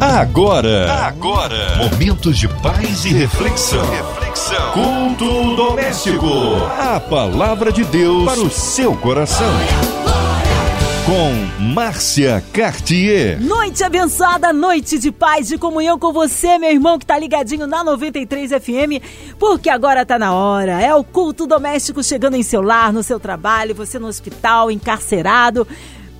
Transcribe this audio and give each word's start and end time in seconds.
Agora, 0.00 0.92
agora, 0.92 1.76
momentos 1.76 2.38
de 2.38 2.46
paz 2.46 3.04
e 3.04 3.08
reflexão. 3.08 3.84
reflexão. 3.90 4.72
Culto 4.72 5.56
doméstico. 5.56 6.26
A 6.78 7.00
palavra 7.00 7.72
de 7.72 7.82
Deus 7.82 8.24
para 8.24 8.40
o 8.40 8.48
seu 8.48 8.94
coração. 8.94 9.50
Com 11.04 11.64
Márcia 11.74 12.44
Cartier. 12.52 13.40
Noite 13.40 13.82
abençoada, 13.82 14.52
noite 14.52 15.00
de 15.00 15.10
paz, 15.10 15.48
de 15.48 15.58
comunhão 15.58 15.98
com 15.98 16.12
você, 16.12 16.58
meu 16.58 16.70
irmão 16.70 16.96
que 16.96 17.06
tá 17.06 17.18
ligadinho 17.18 17.66
na 17.66 17.82
93 17.82 18.52
FM, 18.52 19.02
porque 19.36 19.68
agora 19.68 20.06
tá 20.06 20.16
na 20.16 20.32
hora. 20.32 20.80
É 20.80 20.94
o 20.94 21.02
culto 21.02 21.44
doméstico 21.44 22.04
chegando 22.04 22.36
em 22.36 22.42
seu 22.44 22.62
lar, 22.62 22.92
no 22.92 23.02
seu 23.02 23.18
trabalho, 23.18 23.74
você 23.74 23.98
no 23.98 24.06
hospital, 24.06 24.70
encarcerado 24.70 25.66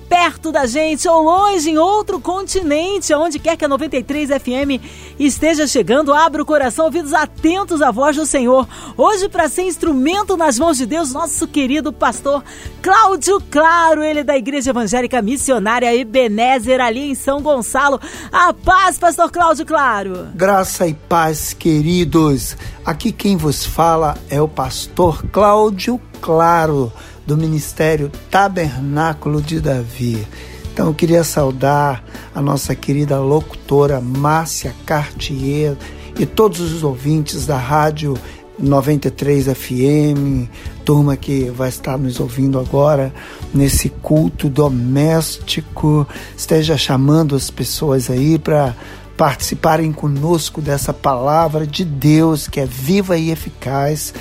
perto 0.09 0.51
da 0.51 0.65
gente 0.65 1.07
ou 1.07 1.21
longe 1.21 1.69
em 1.69 1.77
outro 1.77 2.19
continente, 2.19 3.13
onde 3.13 3.37
quer 3.37 3.55
que 3.55 3.63
a 3.63 3.67
93 3.67 4.29
FM 4.29 4.83
esteja 5.19 5.67
chegando, 5.67 6.11
abra 6.11 6.41
o 6.41 6.45
coração, 6.45 6.85
ouvidos 6.85 7.13
atentos 7.13 7.79
à 7.81 7.91
voz 7.91 8.15
do 8.15 8.25
Senhor. 8.25 8.67
Hoje, 8.97 9.29
para 9.29 9.47
ser 9.47 9.61
instrumento 9.61 10.35
nas 10.35 10.57
mãos 10.57 10.77
de 10.77 10.87
Deus, 10.87 11.13
nosso 11.13 11.47
querido 11.47 11.93
pastor 11.93 12.43
Cláudio 12.81 13.39
Claro, 13.51 14.03
ele 14.03 14.21
é 14.21 14.23
da 14.23 14.35
Igreja 14.35 14.71
Evangélica 14.71 15.21
Missionária 15.21 15.95
Ebenezer, 15.95 16.81
ali 16.81 17.11
em 17.11 17.15
São 17.15 17.41
Gonçalo. 17.41 18.01
A 18.31 18.51
paz, 18.51 18.97
pastor 18.97 19.31
Cláudio 19.31 19.65
Claro. 19.65 20.29
Graça 20.33 20.87
e 20.87 20.93
paz, 20.95 21.53
queridos. 21.53 22.57
Aqui 22.83 23.11
quem 23.11 23.37
vos 23.37 23.63
fala 23.63 24.17
é 24.29 24.41
o 24.41 24.47
pastor 24.47 25.23
Cláudio 25.31 26.01
Claro 26.19 26.91
do 27.29 27.37
Ministério 27.37 28.11
Tabernáculo 28.31 29.39
de 29.39 29.61
Davi. 29.61 30.27
Então 30.73 30.87
eu 30.87 30.95
queria 30.95 31.23
saudar 31.23 32.03
a 32.33 32.41
nossa 32.41 32.73
querida 32.73 33.19
locutora 33.19 34.01
Márcia 34.01 34.73
Cartier 34.83 35.77
e 36.17 36.25
todos 36.25 36.59
os 36.59 36.83
ouvintes 36.83 37.45
da 37.45 37.55
rádio 37.55 38.15
93 38.57 39.45
FM, 39.45 40.49
turma 40.83 41.15
que 41.15 41.51
vai 41.51 41.69
estar 41.69 41.99
nos 41.99 42.19
ouvindo 42.19 42.59
agora 42.59 43.13
nesse 43.53 43.89
culto 43.89 44.49
doméstico, 44.49 46.07
esteja 46.35 46.79
chamando 46.79 47.35
as 47.35 47.51
pessoas 47.51 48.09
aí 48.09 48.39
para 48.39 48.75
participarem 49.15 49.91
conosco 49.91 50.61
dessa 50.61 50.95
palavra 50.95 51.67
de 51.67 51.85
Deus 51.85 52.47
que 52.47 52.59
é 52.59 52.65
viva 52.65 53.19
e 53.19 53.29
eficaz 53.29 54.15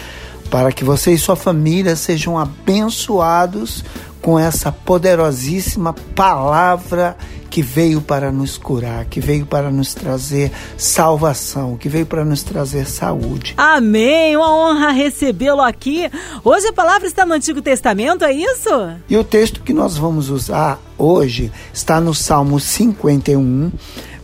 para 0.50 0.72
que 0.72 0.84
você 0.84 1.12
e 1.12 1.18
sua 1.18 1.36
família 1.36 1.94
sejam 1.96 2.38
abençoados 2.38 3.84
com 4.20 4.38
essa 4.38 4.72
poderosíssima 4.72 5.94
palavra 6.14 7.16
que 7.48 7.62
veio 7.62 8.00
para 8.00 8.30
nos 8.30 8.58
curar, 8.58 9.06
que 9.06 9.20
veio 9.20 9.46
para 9.46 9.70
nos 9.70 9.94
trazer 9.94 10.52
salvação, 10.76 11.76
que 11.76 11.88
veio 11.88 12.04
para 12.04 12.24
nos 12.24 12.42
trazer 12.42 12.86
saúde. 12.86 13.54
Amém! 13.56 14.36
Uma 14.36 14.54
honra 14.54 14.90
recebê-lo 14.90 15.62
aqui. 15.62 16.10
Hoje 16.44 16.68
a 16.68 16.72
palavra 16.72 17.06
está 17.06 17.24
no 17.24 17.34
Antigo 17.34 17.62
Testamento, 17.62 18.24
é 18.24 18.32
isso? 18.32 18.68
E 19.08 19.16
o 19.16 19.24
texto 19.24 19.62
que 19.62 19.72
nós 19.72 19.96
vamos 19.96 20.28
usar 20.28 20.78
hoje 20.96 21.50
está 21.72 22.00
no 22.00 22.14
Salmo 22.14 22.60
51, 22.60 23.72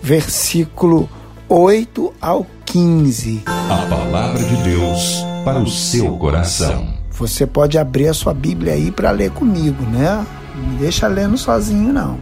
versículo 0.03 1.09
8 1.48 2.12
ao 2.20 2.47
15. 2.66 3.42
A 3.47 3.86
palavra 3.88 4.42
de 4.42 4.56
Deus 4.62 5.33
para 5.45 5.59
o 5.59 5.69
seu 5.69 6.17
coração. 6.17 6.95
Você 7.11 7.47
pode 7.47 7.78
abrir 7.78 8.09
a 8.09 8.14
sua 8.14 8.34
Bíblia 8.34 8.73
aí 8.73 8.91
para 8.91 9.11
ler 9.11 9.31
comigo, 9.31 9.84
né? 9.84 10.27
Não 10.56 10.67
me 10.69 10.77
deixa 10.78 11.06
lendo 11.06 11.37
sozinho, 11.37 11.92
não. 11.92 12.19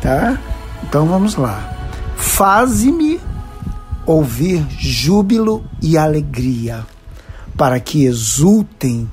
Tá? 0.00 0.38
Então 0.84 1.06
vamos 1.06 1.36
lá. 1.36 1.68
Faze-me 2.16 3.20
ouvir 4.06 4.66
júbilo 4.78 5.64
e 5.80 5.98
alegria, 5.98 6.86
para 7.56 7.78
que 7.78 8.04
exultem 8.04 9.10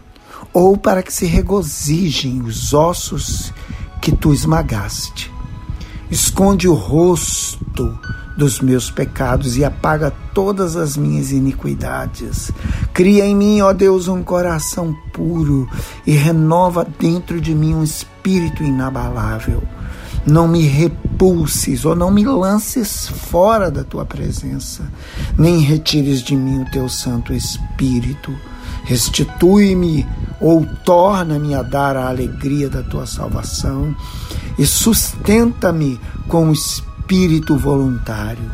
ou 0.54 0.78
para 0.78 1.04
que 1.04 1.14
se 1.14 1.26
regozijem 1.26 2.42
os 2.42 2.74
ossos 2.74 3.54
que 4.02 4.12
tu 4.12 4.34
esmagaste. 4.34 5.32
Esconde 6.10 6.68
o 6.68 6.74
rosto 6.74 7.98
dos 8.40 8.62
meus 8.62 8.90
pecados 8.90 9.58
e 9.58 9.66
apaga 9.66 10.14
todas 10.34 10.78
as 10.78 10.96
minhas 10.96 11.30
iniquidades. 11.30 12.50
Cria 12.94 13.26
em 13.26 13.36
mim, 13.36 13.60
ó 13.60 13.74
Deus, 13.74 14.08
um 14.08 14.24
coração 14.24 14.96
puro 15.12 15.68
e 16.08 16.14
renova 16.14 16.88
dentro 16.98 17.42
de 17.42 17.54
mim 17.54 17.76
um 17.76 17.84
espírito 17.84 18.64
inabalável. 18.64 19.62
Não 20.26 20.48
me 20.48 20.62
repulses 20.62 21.84
ou 21.84 21.96
não 21.98 22.10
me 22.10 22.24
lances 22.24 23.10
fora 23.10 23.70
da 23.70 23.84
tua 23.84 24.06
presença, 24.06 24.90
nem 25.38 25.60
retires 25.60 26.22
de 26.22 26.36
mim 26.36 26.62
o 26.62 26.72
teu 26.72 26.88
Santo 26.88 27.34
Espírito. 27.34 28.34
Restitui-me 28.86 30.08
ou 30.40 30.66
torna-me 30.86 31.54
a 31.54 31.62
dar 31.62 31.98
a 31.98 32.08
alegria 32.08 32.70
da 32.70 32.84
tua 32.84 33.06
salvação 33.06 33.94
e 34.58 34.66
sustenta-me 34.66 36.00
com 36.30 36.50
o 36.50 36.54
espírito 36.54 36.89
espírito 37.10 37.58
voluntário. 37.58 38.52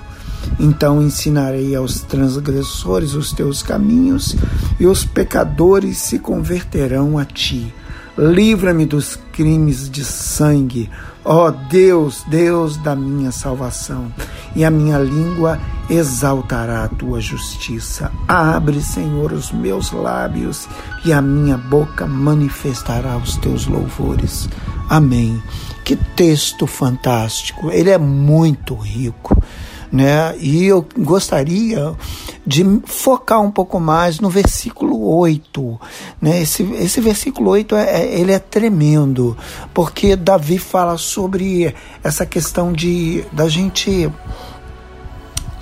Então 0.57 1.01
ensinarei 1.01 1.75
aos 1.75 1.99
transgressores 1.99 3.13
os 3.13 3.33
teus 3.33 3.61
caminhos 3.61 4.33
e 4.79 4.87
os 4.87 5.03
pecadores 5.03 5.97
se 5.97 6.19
converterão 6.19 7.17
a 7.17 7.25
ti. 7.25 7.73
Livra-me 8.17 8.85
dos 8.85 9.19
crimes 9.33 9.89
de 9.89 10.05
sangue, 10.05 10.89
ó 11.25 11.51
Deus, 11.51 12.23
Deus 12.29 12.77
da 12.77 12.95
minha 12.95 13.29
salvação, 13.29 14.09
e 14.55 14.63
a 14.63 14.71
minha 14.71 14.97
língua 14.99 15.59
exaltará 15.89 16.83
a 16.83 16.87
tua 16.87 17.19
justiça. 17.21 18.11
Abre, 18.27 18.81
Senhor, 18.81 19.31
os 19.31 19.51
meus 19.51 19.91
lábios, 19.91 20.67
e 21.03 21.13
a 21.13 21.21
minha 21.21 21.57
boca 21.57 22.05
manifestará 22.05 23.17
os 23.17 23.37
teus 23.37 23.65
louvores. 23.67 24.49
Amém. 24.89 25.41
Que 25.83 25.95
texto 25.95 26.65
fantástico! 26.65 27.71
Ele 27.71 27.89
é 27.89 27.97
muito 27.97 28.75
rico. 28.75 29.35
Né? 29.91 30.35
E 30.39 30.65
eu 30.65 30.85
gostaria 30.97 31.95
de 32.45 32.65
focar 32.85 33.39
um 33.41 33.51
pouco 33.51 33.79
mais 33.79 34.19
no 34.19 34.29
versículo 34.29 35.07
8. 35.15 35.79
Né? 36.21 36.41
Esse, 36.41 36.63
esse 36.73 36.99
versículo 36.99 37.51
8 37.51 37.75
é, 37.75 38.01
é, 38.01 38.19
ele 38.19 38.33
é 38.33 38.39
tremendo, 38.39 39.37
porque 39.73 40.15
Davi 40.15 40.57
fala 40.57 40.97
sobre 40.97 41.73
essa 42.03 42.25
questão 42.25 42.73
de 42.73 43.23
da 43.31 43.47
gente 43.47 44.11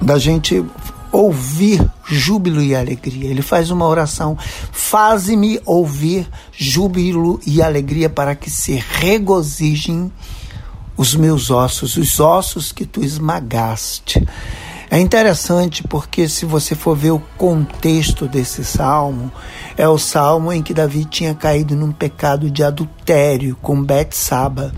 da 0.03 0.19
gente 0.19 0.63
ouvir 1.11 1.87
júbilo 2.05 2.61
e 2.61 2.75
alegria. 2.75 3.29
Ele 3.29 3.41
faz 3.41 3.69
uma 3.69 3.87
oração: 3.87 4.37
Faze-me 4.71 5.59
ouvir 5.65 6.27
júbilo 6.51 7.39
e 7.45 7.61
alegria 7.61 8.09
para 8.09 8.35
que 8.35 8.49
se 8.49 8.83
regozijem 8.89 10.11
os 10.97 11.15
meus 11.15 11.49
ossos, 11.49 11.97
os 11.97 12.19
ossos 12.19 12.71
que 12.71 12.85
tu 12.85 13.03
esmagaste. 13.03 14.27
É 14.91 14.99
interessante 14.99 15.81
porque, 15.81 16.29
se 16.29 16.45
você 16.45 16.75
for 16.75 16.95
ver 16.95 17.09
o 17.09 17.23
contexto 17.35 18.27
desse 18.27 18.63
salmo, 18.63 19.31
é 19.75 19.87
o 19.87 19.97
salmo 19.97 20.53
em 20.53 20.61
que 20.61 20.71
Davi 20.71 21.03
tinha 21.03 21.33
caído 21.33 21.75
num 21.75 21.91
pecado 21.91 22.47
de 22.51 22.63
adultério 22.63 23.57
com 23.59 23.81
Betsaba 23.81 24.71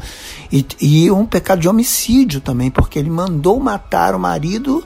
e, 0.49 0.65
e 0.79 1.11
um 1.11 1.25
pecado 1.25 1.59
de 1.59 1.67
homicídio 1.67 2.39
também, 2.39 2.71
porque 2.71 2.97
ele 2.97 3.09
mandou 3.09 3.59
matar 3.59 4.15
o 4.15 4.19
marido 4.19 4.85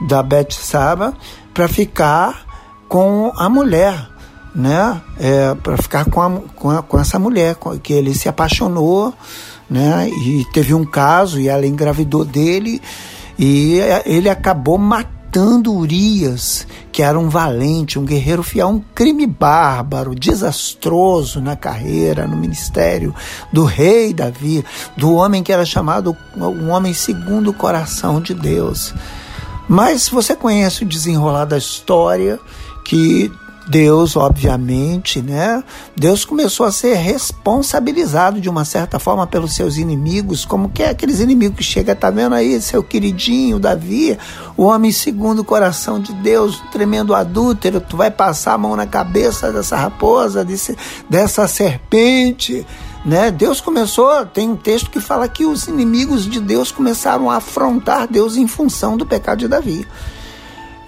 da 0.00 0.22
Betsaba 0.22 1.14
para 1.52 1.68
ficar 1.68 2.46
com 2.88 3.32
a 3.36 3.48
mulher, 3.48 4.08
né? 4.54 5.00
É, 5.18 5.54
para 5.54 5.76
ficar 5.76 6.04
com, 6.06 6.20
a, 6.20 6.40
com, 6.56 6.70
a, 6.70 6.82
com 6.82 6.98
essa 6.98 7.18
mulher, 7.18 7.56
que 7.82 7.92
ele 7.92 8.14
se 8.14 8.28
apaixonou, 8.28 9.14
né? 9.68 10.08
E 10.08 10.44
teve 10.52 10.74
um 10.74 10.84
caso 10.84 11.38
e 11.40 11.48
ela 11.48 11.66
engravidou 11.66 12.24
dele 12.24 12.82
e 13.38 13.78
ele 14.04 14.28
acabou 14.28 14.76
matando 14.76 15.72
Urias, 15.72 16.66
que 16.90 17.02
era 17.02 17.18
um 17.18 17.28
valente, 17.28 17.98
um 17.98 18.04
guerreiro 18.04 18.42
fiel, 18.42 18.68
um 18.68 18.82
crime 18.94 19.26
bárbaro, 19.26 20.14
desastroso 20.14 21.40
na 21.40 21.54
carreira, 21.54 22.26
no 22.26 22.36
ministério 22.36 23.14
do 23.52 23.64
rei 23.64 24.12
Davi, 24.12 24.64
do 24.96 25.14
homem 25.14 25.42
que 25.42 25.52
era 25.52 25.64
chamado 25.64 26.16
um 26.36 26.70
homem 26.70 26.92
segundo 26.92 27.50
o 27.50 27.54
coração 27.54 28.20
de 28.20 28.34
Deus. 28.34 28.92
Mas 29.70 30.08
você 30.08 30.34
conhece 30.34 30.82
o 30.82 30.86
desenrolar 30.86 31.44
da 31.44 31.56
história 31.56 32.40
que 32.84 33.30
Deus, 33.68 34.16
obviamente, 34.16 35.22
né? 35.22 35.62
Deus 35.94 36.24
começou 36.24 36.66
a 36.66 36.72
ser 36.72 36.94
responsabilizado 36.94 38.40
de 38.40 38.48
uma 38.48 38.64
certa 38.64 38.98
forma 38.98 39.28
pelos 39.28 39.54
seus 39.54 39.76
inimigos, 39.76 40.44
como 40.44 40.70
que 40.70 40.82
é 40.82 40.88
aqueles 40.88 41.20
inimigos 41.20 41.58
que 41.58 41.62
chega, 41.62 41.94
tá 41.94 42.10
vendo 42.10 42.34
aí, 42.34 42.60
seu 42.60 42.82
queridinho 42.82 43.60
Davi, 43.60 44.18
o 44.56 44.64
homem 44.64 44.90
segundo 44.90 45.38
o 45.38 45.44
coração 45.44 46.00
de 46.00 46.12
Deus, 46.14 46.60
tremendo 46.72 47.14
adúltero, 47.14 47.80
tu 47.80 47.96
vai 47.96 48.10
passar 48.10 48.54
a 48.54 48.58
mão 48.58 48.74
na 48.74 48.88
cabeça 48.88 49.52
dessa 49.52 49.76
raposa, 49.76 50.44
desse, 50.44 50.76
dessa 51.08 51.46
serpente, 51.46 52.66
Né? 53.04 53.30
Deus 53.30 53.60
começou, 53.60 54.26
tem 54.26 54.50
um 54.50 54.56
texto 54.56 54.90
que 54.90 55.00
fala 55.00 55.28
que 55.28 55.46
os 55.46 55.66
inimigos 55.66 56.26
de 56.26 56.38
Deus 56.40 56.70
começaram 56.70 57.30
a 57.30 57.36
afrontar 57.36 58.06
Deus 58.06 58.36
em 58.36 58.46
função 58.46 58.96
do 58.96 59.06
pecado 59.06 59.38
de 59.38 59.48
Davi. 59.48 59.86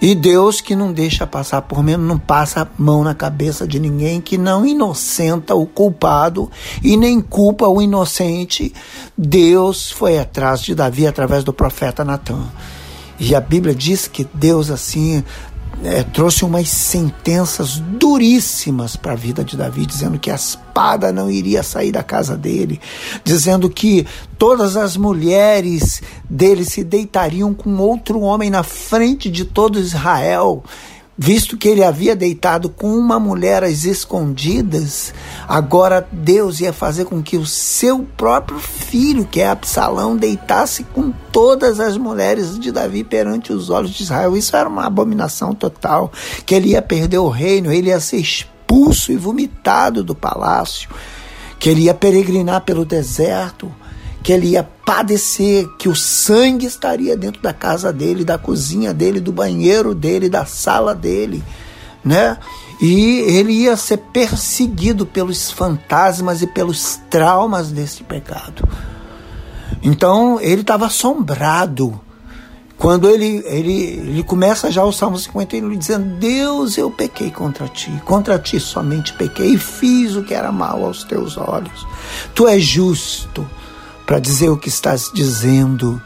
E 0.03 0.13
Deus 0.13 0.59
que 0.59 0.75
não 0.75 0.91
deixa 0.91 1.25
passar 1.25 1.61
por 1.61 1.81
menos, 1.81 2.05
não 2.05 2.19
passa 2.19 2.63
a 2.63 2.67
mão 2.77 3.05
na 3.05 3.15
cabeça 3.15 3.65
de 3.65 3.79
ninguém, 3.79 4.19
que 4.19 4.37
não 4.37 4.65
inocenta 4.65 5.55
o 5.55 5.65
culpado 5.65 6.51
e 6.83 6.97
nem 6.97 7.21
culpa 7.21 7.69
o 7.69 7.81
inocente. 7.81 8.73
Deus 9.17 9.89
foi 9.89 10.19
atrás 10.19 10.61
de 10.61 10.75
Davi 10.75 11.07
através 11.07 11.45
do 11.45 11.53
profeta 11.53 12.03
Natan. 12.03 12.51
E 13.17 13.33
a 13.33 13.39
Bíblia 13.39 13.73
diz 13.73 14.05
que 14.05 14.27
Deus 14.33 14.69
assim 14.69 15.23
é, 15.83 16.03
trouxe 16.03 16.45
umas 16.45 16.69
sentenças 16.69 17.77
duríssimas 17.77 18.95
para 18.95 19.11
a 19.11 19.15
vida 19.15 19.43
de 19.43 19.57
Davi, 19.57 19.85
dizendo 19.85 20.17
que 20.17 20.31
a 20.31 20.35
espada 20.35 21.11
não 21.11 21.29
iria 21.29 21.61
sair 21.61 21.91
da 21.91 22.01
casa 22.01 22.37
dele, 22.37 22.79
dizendo 23.23 23.69
que 23.69 24.07
todas 24.37 24.77
as 24.77 24.95
mulheres 24.95 26.01
dele 26.29 26.63
se 26.63 26.83
deitariam 26.83 27.53
com 27.53 27.77
outro 27.77 28.21
homem 28.21 28.49
na 28.49 28.63
frente 28.63 29.29
de 29.29 29.45
todo 29.45 29.79
Israel 29.79 30.63
visto 31.17 31.57
que 31.57 31.67
ele 31.67 31.83
havia 31.83 32.15
deitado 32.15 32.69
com 32.69 32.95
uma 32.95 33.19
mulher 33.19 33.63
às 33.63 33.85
escondidas, 33.85 35.13
agora 35.47 36.07
Deus 36.11 36.59
ia 36.59 36.73
fazer 36.73 37.05
com 37.05 37.21
que 37.21 37.37
o 37.37 37.45
seu 37.45 37.99
próprio 38.17 38.59
filho, 38.59 39.25
que 39.25 39.39
é 39.39 39.47
Absalão, 39.47 40.17
deitasse 40.17 40.83
com 40.83 41.11
todas 41.31 41.79
as 41.79 41.97
mulheres 41.97 42.59
de 42.59 42.71
Davi 42.71 43.03
perante 43.03 43.53
os 43.53 43.69
olhos 43.69 43.91
de 43.91 44.03
Israel. 44.03 44.35
Isso 44.35 44.55
era 44.55 44.67
uma 44.67 44.85
abominação 44.85 45.53
total, 45.53 46.11
que 46.45 46.55
ele 46.55 46.69
ia 46.69 46.81
perder 46.81 47.19
o 47.19 47.29
reino, 47.29 47.71
ele 47.71 47.89
ia 47.89 47.99
ser 47.99 48.17
expulso 48.17 49.11
e 49.11 49.15
vomitado 49.15 50.03
do 50.03 50.15
palácio, 50.15 50.89
que 51.59 51.69
ele 51.69 51.83
ia 51.83 51.93
peregrinar 51.93 52.61
pelo 52.61 52.83
deserto 52.83 53.71
que 54.23 54.31
ele 54.31 54.47
ia 54.47 54.63
padecer, 54.63 55.67
que 55.77 55.89
o 55.89 55.95
sangue 55.95 56.65
estaria 56.65 57.17
dentro 57.17 57.41
da 57.41 57.53
casa 57.53 57.91
dele, 57.91 58.23
da 58.23 58.37
cozinha 58.37 58.93
dele, 58.93 59.19
do 59.19 59.33
banheiro 59.33 59.93
dele, 59.93 60.29
da 60.29 60.45
sala 60.45 60.95
dele, 60.95 61.43
né? 62.03 62.37
E 62.81 63.19
ele 63.19 63.51
ia 63.51 63.75
ser 63.75 63.97
perseguido 63.97 65.05
pelos 65.05 65.51
fantasmas 65.51 66.41
e 66.41 66.47
pelos 66.47 66.99
traumas 67.09 67.69
desse 67.69 68.03
pecado. 68.03 68.67
Então 69.81 70.39
ele 70.39 70.61
estava 70.61 70.85
assombrado. 70.85 71.99
Quando 72.77 73.09
ele, 73.09 73.43
ele, 73.45 73.73
ele 73.73 74.23
começa 74.23 74.71
já 74.71 74.83
o 74.83 74.91
Salmo 74.91 75.17
51 75.17 75.77
dizendo: 75.77 76.17
Deus, 76.17 76.77
eu 76.77 76.89
pequei 76.89 77.29
contra 77.29 77.67
ti, 77.67 77.91
contra 78.05 78.39
ti 78.39 78.59
somente 78.59 79.13
pequei 79.13 79.53
e 79.53 79.57
fiz 79.57 80.15
o 80.15 80.23
que 80.23 80.33
era 80.33 80.51
mal 80.51 80.83
aos 80.83 81.03
teus 81.03 81.37
olhos. 81.37 81.85
Tu 82.33 82.47
és 82.47 82.63
justo 82.63 83.47
para 84.05 84.19
dizer 84.19 84.49
o 84.49 84.57
que 84.57 84.69
estás 84.69 85.11
dizendo, 85.13 86.01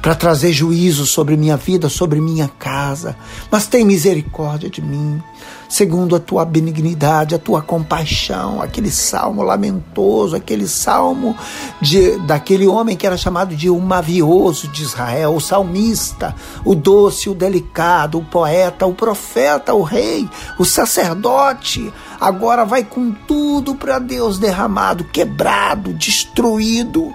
para 0.00 0.14
trazer 0.14 0.52
juízo 0.52 1.06
sobre 1.06 1.36
minha 1.36 1.56
vida, 1.56 1.88
sobre 1.88 2.20
minha 2.20 2.48
casa. 2.48 3.16
Mas 3.50 3.66
tem 3.66 3.84
misericórdia 3.84 4.70
de 4.70 4.80
mim, 4.80 5.22
segundo 5.70 6.16
a 6.16 6.20
tua 6.20 6.44
benignidade, 6.44 7.34
a 7.34 7.38
tua 7.38 7.62
compaixão. 7.62 8.60
Aquele 8.60 8.90
salmo 8.90 9.40
lamentoso, 9.40 10.34
aquele 10.34 10.66
salmo 10.66 11.36
de, 11.80 12.18
daquele 12.26 12.66
homem 12.66 12.96
que 12.96 13.06
era 13.06 13.16
chamado 13.16 13.54
de 13.54 13.70
o 13.70 13.78
mavioso 13.78 14.66
de 14.68 14.82
Israel, 14.82 15.36
o 15.36 15.40
salmista, 15.40 16.34
o 16.64 16.74
doce, 16.74 17.30
o 17.30 17.34
delicado, 17.34 18.18
o 18.18 18.24
poeta, 18.24 18.84
o 18.84 18.92
profeta, 18.92 19.72
o 19.72 19.82
rei, 19.82 20.28
o 20.58 20.64
sacerdote. 20.64 21.92
Agora 22.20 22.64
vai 22.64 22.82
com 22.82 23.12
tudo 23.12 23.76
para 23.76 24.00
Deus 24.00 24.38
derramado, 24.38 25.04
quebrado, 25.04 25.94
destruído 25.94 27.14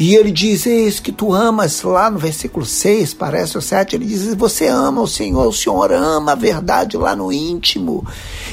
e 0.00 0.16
ele 0.16 0.30
diz: 0.32 0.64
Eis 0.64 0.98
que 0.98 1.12
tu 1.12 1.34
amas, 1.34 1.82
lá 1.82 2.10
no 2.10 2.18
versículo 2.18 2.64
6, 2.64 3.12
parece 3.12 3.58
o 3.58 3.60
7, 3.60 3.94
ele 3.94 4.06
diz: 4.06 4.34
Você 4.34 4.66
ama 4.66 5.02
o 5.02 5.06
Senhor, 5.06 5.46
o 5.46 5.52
Senhor 5.52 5.92
ama 5.92 6.32
a 6.32 6.34
verdade 6.34 6.96
lá 6.96 7.14
no 7.14 7.30
íntimo. 7.30 8.06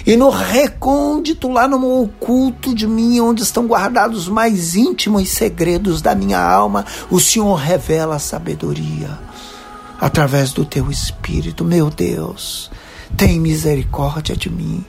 E 0.06 0.18
no 0.18 0.30
recôndito, 0.30 1.48
lá 1.48 1.66
no 1.66 2.04
oculto 2.04 2.76
de 2.76 2.86
mim, 2.86 3.22
onde 3.22 3.44
estão 3.44 3.66
guardados 3.66 4.24
os 4.24 4.28
mais 4.28 4.76
íntimos 4.76 5.30
segredos 5.30 6.02
da 6.02 6.14
minha 6.14 6.40
alma, 6.40 6.86
o 7.10 7.18
Senhor 7.18 7.56
revela 7.56 8.18
a 8.18 8.20
sabedoria 8.20 9.18
através 10.02 10.52
do 10.52 10.66
teu 10.66 10.92
espírito. 10.92 11.64
Meu 11.64 11.90
Deus, 11.90 12.70
tem 13.16 13.40
misericórdia 13.40 14.36
de 14.36 14.50
mim. 14.50 14.84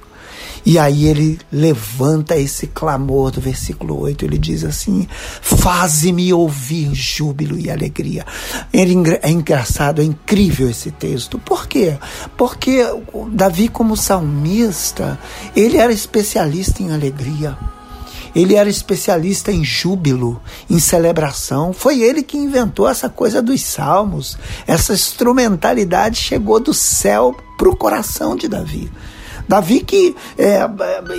E 0.64 0.78
aí 0.78 1.06
ele 1.06 1.38
levanta 1.50 2.37
esse 2.37 2.66
clamor 2.66 3.31
do 3.31 3.40
versículo 3.40 4.00
8, 4.00 4.25
ele 4.25 4.38
diz 4.38 4.64
assim: 4.64 5.06
Faze-me 5.40 6.32
ouvir 6.32 6.94
júbilo 6.94 7.58
e 7.58 7.70
alegria. 7.70 8.25
É 8.72 9.31
engraçado, 9.31 10.00
é 10.00 10.05
incrível 10.05 10.69
esse 10.69 10.90
texto. 10.90 11.38
Por 11.38 11.66
quê? 11.66 11.96
Porque 12.37 12.84
Davi, 13.32 13.69
como 13.69 13.96
salmista, 13.96 15.19
ele 15.55 15.76
era 15.76 15.93
especialista 15.93 16.82
em 16.82 16.93
alegria. 16.93 17.56
Ele 18.34 18.54
era 18.54 18.69
especialista 18.69 19.50
em 19.50 19.64
júbilo, 19.64 20.40
em 20.69 20.78
celebração. 20.78 21.72
Foi 21.72 22.00
ele 22.00 22.22
que 22.22 22.37
inventou 22.37 22.88
essa 22.88 23.08
coisa 23.08 23.43
dos 23.43 23.62
salmos. 23.62 24.38
Essa 24.66 24.93
instrumentalidade 24.93 26.19
chegou 26.19 26.61
do 26.61 26.75
céu 26.75 27.34
para 27.56 27.69
o 27.69 27.76
coração 27.76 28.37
de 28.37 28.46
Davi. 28.46 28.90
Davi 29.48 29.80
que 29.80 30.14
é, 30.36 30.60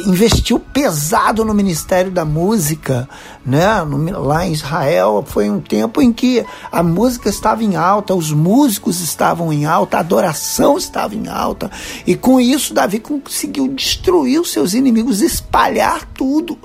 investiu 0.06 0.60
pesado 0.60 1.44
no 1.44 1.52
ministério 1.52 2.12
da 2.12 2.24
música, 2.24 3.10
né? 3.44 3.84
No, 3.84 4.20
lá 4.20 4.46
em 4.46 4.52
Israel 4.52 5.26
foi 5.28 5.50
um 5.50 5.60
tempo 5.60 6.00
em 6.00 6.14
que 6.14 6.46
a 6.72 6.84
música 6.84 7.28
estava 7.28 7.64
em 7.64 7.76
alta, 7.76 8.14
os 8.14 8.32
músicos 8.32 9.02
estavam 9.02 9.52
em 9.52 9.66
alta, 9.66 9.98
a 9.98 10.02
adoração 10.02 10.78
estava 10.78 11.16
em 11.16 11.28
alta, 11.28 11.72
e 12.06 12.16
com 12.16 12.40
isso 12.40 12.74
Davi 12.74 13.00
conseguiu 13.00 13.68
destruir 13.68 14.40
os 14.40 14.52
seus 14.52 14.76
inimigos, 14.76 15.22
espalhar 15.22 16.06
tudo. 16.14 16.56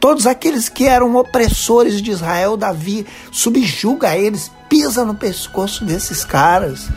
Todos 0.00 0.26
aqueles 0.26 0.68
que 0.68 0.86
eram 0.86 1.16
opressores 1.16 2.00
de 2.00 2.10
Israel, 2.10 2.56
Davi 2.56 3.06
subjuga 3.30 4.16
eles, 4.16 4.50
pisa 4.68 5.04
no 5.04 5.14
pescoço 5.14 5.84
desses 5.84 6.24
caras 6.24 6.88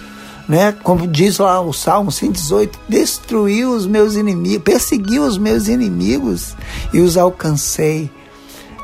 né? 0.47 0.71
Como 0.83 1.07
diz 1.07 1.37
lá 1.39 1.59
o 1.59 1.73
Salmo 1.73 2.11
118, 2.11 2.79
destruiu 2.87 3.71
os 3.71 3.85
meus 3.85 4.15
inimigos, 4.15 4.63
perseguiu 4.63 5.23
os 5.23 5.37
meus 5.37 5.67
inimigos 5.67 6.55
e 6.93 6.99
os 6.99 7.17
alcancei, 7.17 8.09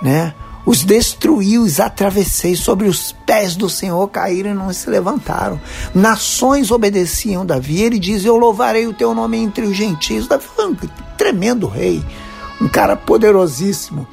né? 0.02 0.34
Os 0.66 0.84
destruí, 0.84 1.58
os 1.58 1.80
atravessei, 1.80 2.56
sobre 2.56 2.88
os 2.88 3.12
pés 3.26 3.56
do 3.56 3.70
Senhor 3.70 4.08
caíram 4.08 4.52
e 4.52 4.54
não 4.54 4.72
se 4.72 4.90
levantaram. 4.90 5.60
Nações 5.94 6.72
obedeciam 6.72 7.46
Davi. 7.46 7.82
Ele 7.82 8.00
diz: 8.00 8.24
Eu 8.24 8.38
louvarei 8.38 8.88
o 8.88 8.94
teu 8.94 9.14
nome 9.14 9.38
entre 9.38 9.66
os 9.66 9.76
gentios. 9.76 10.26
Davi 10.26 10.46
foi 10.56 10.68
um 10.70 10.78
tremendo 11.18 11.68
rei, 11.68 12.02
um 12.62 12.70
cara 12.70 12.96
poderosíssimo. 12.96 14.08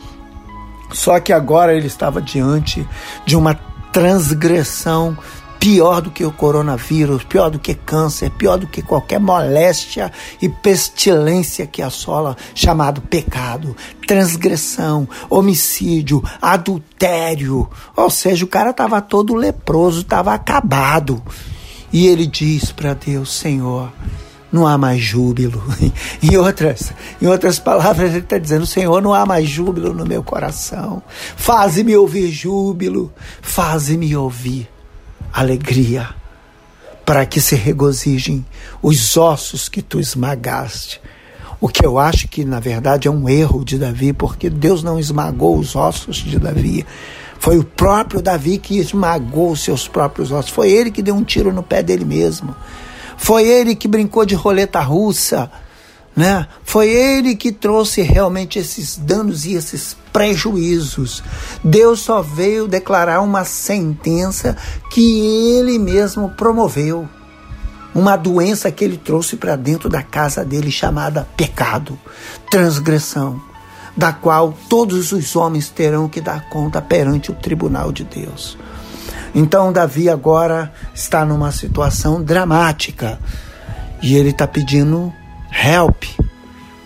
Só 0.93 1.21
que 1.21 1.33
agora 1.33 1.73
ele 1.73 1.87
estava 1.87 2.21
diante 2.21 2.87
de 3.25 3.37
uma 3.37 3.55
transgressão 3.93 5.17
pior 5.61 6.01
do 6.01 6.11
que 6.11 6.25
o 6.25 6.33
coronavírus, 6.33 7.23
pior 7.23 7.51
do 7.51 7.59
que 7.59 7.75
câncer, 7.75 8.31
pior 8.31 8.59
do 8.59 8.67
que 8.67 8.81
qualquer 8.81 9.21
moléstia 9.21 10.11
e 10.41 10.49
pestilência 10.49 11.67
que 11.67 11.83
assola, 11.83 12.35
chamado 12.55 13.03
pecado, 13.03 13.77
transgressão, 14.07 15.07
homicídio, 15.29 16.25
adultério. 16.41 17.69
Ou 17.95 18.09
seja, 18.09 18.43
o 18.45 18.49
cara 18.49 18.71
estava 18.71 19.03
todo 19.03 19.35
leproso, 19.35 20.01
estava 20.01 20.33
acabado. 20.33 21.23
E 21.93 22.07
ele 22.07 22.27
diz 22.27 22.73
para 22.73 22.95
Deus: 22.95 23.37
Senhor, 23.37 23.93
não 24.51 24.67
há 24.67 24.79
mais 24.79 25.03
júbilo. 25.03 25.63
em, 26.23 26.39
outras, 26.39 26.91
em 27.21 27.27
outras 27.27 27.59
palavras, 27.59 28.13
ele 28.13 28.21
está 28.21 28.39
dizendo: 28.39 28.65
Senhor, 28.65 29.03
não 29.03 29.13
há 29.13 29.27
mais 29.27 29.47
júbilo 29.47 29.93
no 29.93 30.07
meu 30.07 30.23
coração. 30.23 31.03
Faze-me 31.37 31.95
ouvir 31.95 32.31
júbilo, 32.31 33.13
faze-me 33.43 34.17
ouvir 34.17 34.67
alegria, 35.33 36.09
para 37.05 37.27
que 37.27 37.41
se 37.41 37.55
regozijem 37.55 38.45
os 38.83 39.17
ossos 39.17 39.69
que 39.69 39.83
tu 39.83 39.99
esmagaste. 39.99 41.01
O 41.61 41.69
que 41.69 41.85
eu 41.85 41.99
acho 41.99 42.27
que, 42.29 42.45
na 42.45 42.59
verdade, 42.59 43.07
é 43.07 43.11
um 43.11 43.29
erro 43.29 43.65
de 43.65 43.79
Davi, 43.79 44.13
porque 44.13 44.49
Deus 44.49 44.83
não 44.83 44.99
esmagou 44.99 45.59
os 45.59 45.77
ossos 45.77 46.17
de 46.17 46.39
Davi. 46.39 46.87
Foi 47.39 47.59
o 47.59 47.65
próprio 47.65 48.23
Davi 48.23 48.59
que 48.59 48.79
esmagou 48.79 49.51
os 49.53 49.61
seus 49.61 49.87
próprios 49.87 50.33
ossos. 50.33 50.51
Foi 50.51 50.71
ele 50.71 50.91
que 50.91 51.03
deu 51.03 51.15
um 51.15 51.25
tiro 51.25 51.53
no 51.53 51.63
pé 51.63 51.83
dele 51.83 52.05
mesmo. 52.05 52.55
Foi 53.17 53.47
ele 53.47 53.75
que 53.75 53.87
brincou 53.87 54.25
de 54.25 54.35
roleta 54.35 54.81
russa 54.81 55.51
né? 56.15 56.47
Foi 56.65 56.89
ele 56.89 57.37
que 57.37 57.53
trouxe 57.53 58.03
realmente 58.03 58.59
esses 58.59 58.97
danos 58.97 59.45
e 59.45 59.55
esses 59.55 59.97
prejuízos. 60.13 61.23
Deus 61.63 62.01
só 62.01 62.21
veio 62.21 62.67
declarar 62.67 63.21
uma 63.21 63.45
sentença 63.45 64.57
que 64.91 65.57
ele 65.57 65.79
mesmo 65.79 66.31
promoveu. 66.31 67.09
Uma 67.95 68.17
doença 68.17 68.71
que 68.71 68.85
ele 68.85 68.97
trouxe 68.97 69.37
para 69.37 69.57
dentro 69.57 69.89
da 69.89 70.03
casa 70.03 70.45
dele 70.45 70.71
chamada 70.71 71.27
pecado, 71.37 71.99
transgressão. 72.51 73.41
da 73.97 74.13
qual 74.13 74.55
todos 74.69 75.13
os 75.13 75.35
homens 75.37 75.69
terão 75.69 76.09
que 76.09 76.21
dar 76.21 76.49
conta 76.49 76.81
perante 76.81 77.31
o 77.31 77.35
tribunal 77.35 77.93
de 77.93 78.05
Deus. 78.05 78.57
Então, 79.35 79.73
Davi 79.73 80.09
agora 80.09 80.73
está 80.95 81.25
numa 81.25 81.53
situação 81.53 82.23
dramática 82.23 83.19
e 84.03 84.17
ele 84.17 84.31
está 84.31 84.47
pedindo 84.47 85.13
help, 85.61 86.05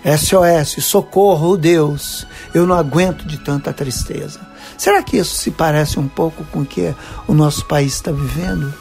SOS, 0.05 0.85
socorro, 0.85 1.57
Deus. 1.57 2.27
Eu 2.53 2.67
não 2.67 2.77
aguento 2.77 3.25
de 3.27 3.39
tanta 3.39 3.73
tristeza. 3.73 4.41
Será 4.77 5.03
que 5.03 5.17
isso 5.17 5.37
se 5.37 5.51
parece 5.51 5.99
um 5.99 6.09
pouco 6.09 6.45
com 6.45 6.61
o 6.61 6.67
que 6.67 6.95
o 7.27 7.35
nosso 7.35 7.65
país 7.67 7.95
está 7.95 8.11
vivendo? 8.11 8.75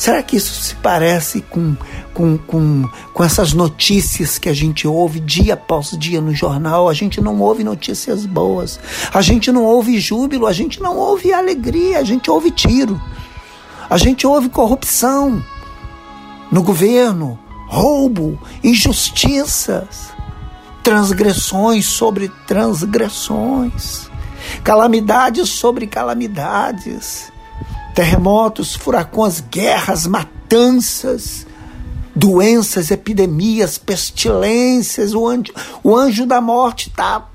Será 0.00 0.22
que 0.22 0.36
isso 0.36 0.62
se 0.62 0.74
parece 0.76 1.42
com, 1.42 1.76
com, 2.14 2.38
com, 2.38 2.88
com 3.12 3.22
essas 3.22 3.52
notícias 3.52 4.38
que 4.38 4.48
a 4.48 4.54
gente 4.54 4.88
ouve 4.88 5.20
dia 5.20 5.52
após 5.52 5.90
dia 5.98 6.22
no 6.22 6.34
jornal? 6.34 6.88
A 6.88 6.94
gente 6.94 7.20
não 7.20 7.38
ouve 7.38 7.62
notícias 7.62 8.24
boas, 8.24 8.80
a 9.12 9.20
gente 9.20 9.52
não 9.52 9.62
ouve 9.64 10.00
júbilo, 10.00 10.46
a 10.46 10.54
gente 10.54 10.80
não 10.80 10.96
ouve 10.96 11.34
alegria, 11.34 11.98
a 11.98 12.02
gente 12.02 12.30
ouve 12.30 12.50
tiro, 12.50 12.98
a 13.90 13.98
gente 13.98 14.26
ouve 14.26 14.48
corrupção 14.48 15.44
no 16.50 16.62
governo, 16.62 17.38
roubo, 17.70 18.36
injustiças, 18.64 20.10
transgressões 20.82 21.86
sobre 21.86 22.28
transgressões, 22.48 24.10
calamidades 24.64 25.48
sobre 25.48 25.86
calamidades 25.86 27.30
terremotos, 27.94 28.74
furacões, 28.74 29.40
guerras, 29.40 30.06
matanças, 30.06 31.46
doenças, 32.14 32.90
epidemias, 32.90 33.78
pestilências. 33.78 35.14
O 35.14 35.28
anjo, 35.28 35.52
o 35.82 35.94
anjo 35.94 36.26
da 36.26 36.40
morte 36.40 36.88
está 36.88 37.28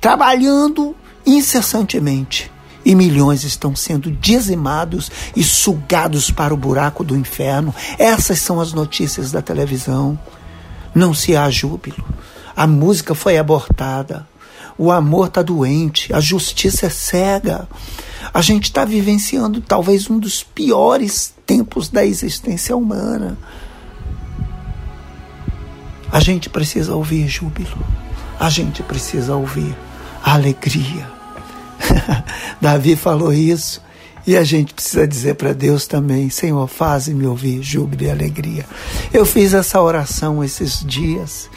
trabalhando 0.00 0.94
incessantemente. 1.24 2.50
E 2.84 2.94
milhões 2.94 3.44
estão 3.44 3.76
sendo 3.76 4.10
dizimados 4.10 5.10
e 5.36 5.44
sugados 5.44 6.30
para 6.30 6.54
o 6.54 6.56
buraco 6.56 7.04
do 7.04 7.16
inferno. 7.16 7.74
Essas 7.98 8.38
são 8.38 8.60
as 8.60 8.72
notícias 8.72 9.30
da 9.30 9.42
televisão. 9.42 10.18
Não 10.94 11.12
se 11.12 11.36
há 11.36 11.48
júbilo. 11.50 12.02
A 12.56 12.66
música 12.66 13.14
foi 13.14 13.38
abortada. 13.38 14.26
O 14.76 14.90
amor 14.90 15.26
está 15.26 15.42
doente. 15.42 16.12
A 16.12 16.20
justiça 16.20 16.86
é 16.86 16.90
cega. 16.90 17.68
A 18.32 18.40
gente 18.40 18.64
está 18.64 18.84
vivenciando 18.84 19.60
talvez 19.60 20.08
um 20.08 20.18
dos 20.18 20.42
piores 20.42 21.34
tempos 21.44 21.88
da 21.88 22.04
existência 22.04 22.76
humana. 22.76 23.36
A 26.10 26.18
gente 26.18 26.48
precisa 26.48 26.94
ouvir 26.94 27.28
júbilo. 27.28 27.78
A 28.38 28.48
gente 28.48 28.82
precisa 28.82 29.36
ouvir 29.36 29.76
alegria. 30.24 31.19
Davi 32.60 32.96
falou 32.96 33.32
isso 33.32 33.82
e 34.26 34.36
a 34.36 34.44
gente 34.44 34.74
precisa 34.74 35.06
dizer 35.06 35.34
para 35.34 35.52
Deus 35.52 35.86
também: 35.86 36.30
Senhor, 36.30 36.66
faze-me 36.68 37.26
ouvir 37.26 37.62
júbilo 37.62 38.04
e 38.04 38.10
alegria. 38.10 38.66
Eu 39.12 39.24
fiz 39.24 39.54
essa 39.54 39.80
oração 39.80 40.42
esses 40.44 40.84
dias 40.84 41.48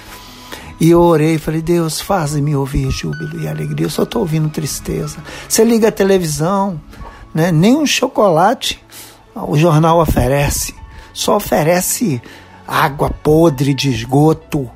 e 0.79 0.89
eu 0.89 0.99
orei 0.99 1.35
e 1.35 1.39
falei, 1.39 1.61
Deus, 1.61 2.01
faz-me 2.01 2.55
ouvir 2.55 2.89
júbilo 2.91 3.39
e 3.39 3.47
alegria. 3.47 3.85
Eu 3.85 3.89
só 3.89 4.03
estou 4.03 4.21
ouvindo 4.21 4.49
tristeza. 4.49 5.17
Você 5.47 5.63
liga 5.63 5.87
a 5.87 5.91
televisão, 5.91 6.81
né? 7.33 7.51
nem 7.51 7.77
um 7.77 7.85
chocolate 7.85 8.83
o 9.35 9.57
jornal 9.57 9.99
oferece. 9.99 10.75
Só 11.13 11.37
oferece 11.37 12.21
água 12.67 13.09
podre 13.09 13.73
de 13.73 13.89
esgoto, 13.89 14.69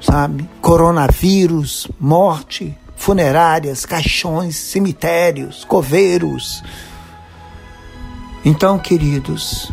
sabe? 0.00 0.48
Coronavírus, 0.60 1.88
morte, 1.98 2.76
funerárias, 2.96 3.84
caixões, 3.84 4.56
cemitérios, 4.56 5.64
coveiros. 5.64 6.62
Então, 8.44 8.78
queridos, 8.78 9.72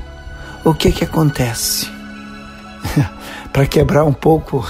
o 0.63 0.73
que 0.73 0.91
que 0.91 1.03
acontece? 1.03 1.89
Para 3.51 3.65
quebrar 3.65 4.05
um 4.05 4.13
pouco 4.13 4.65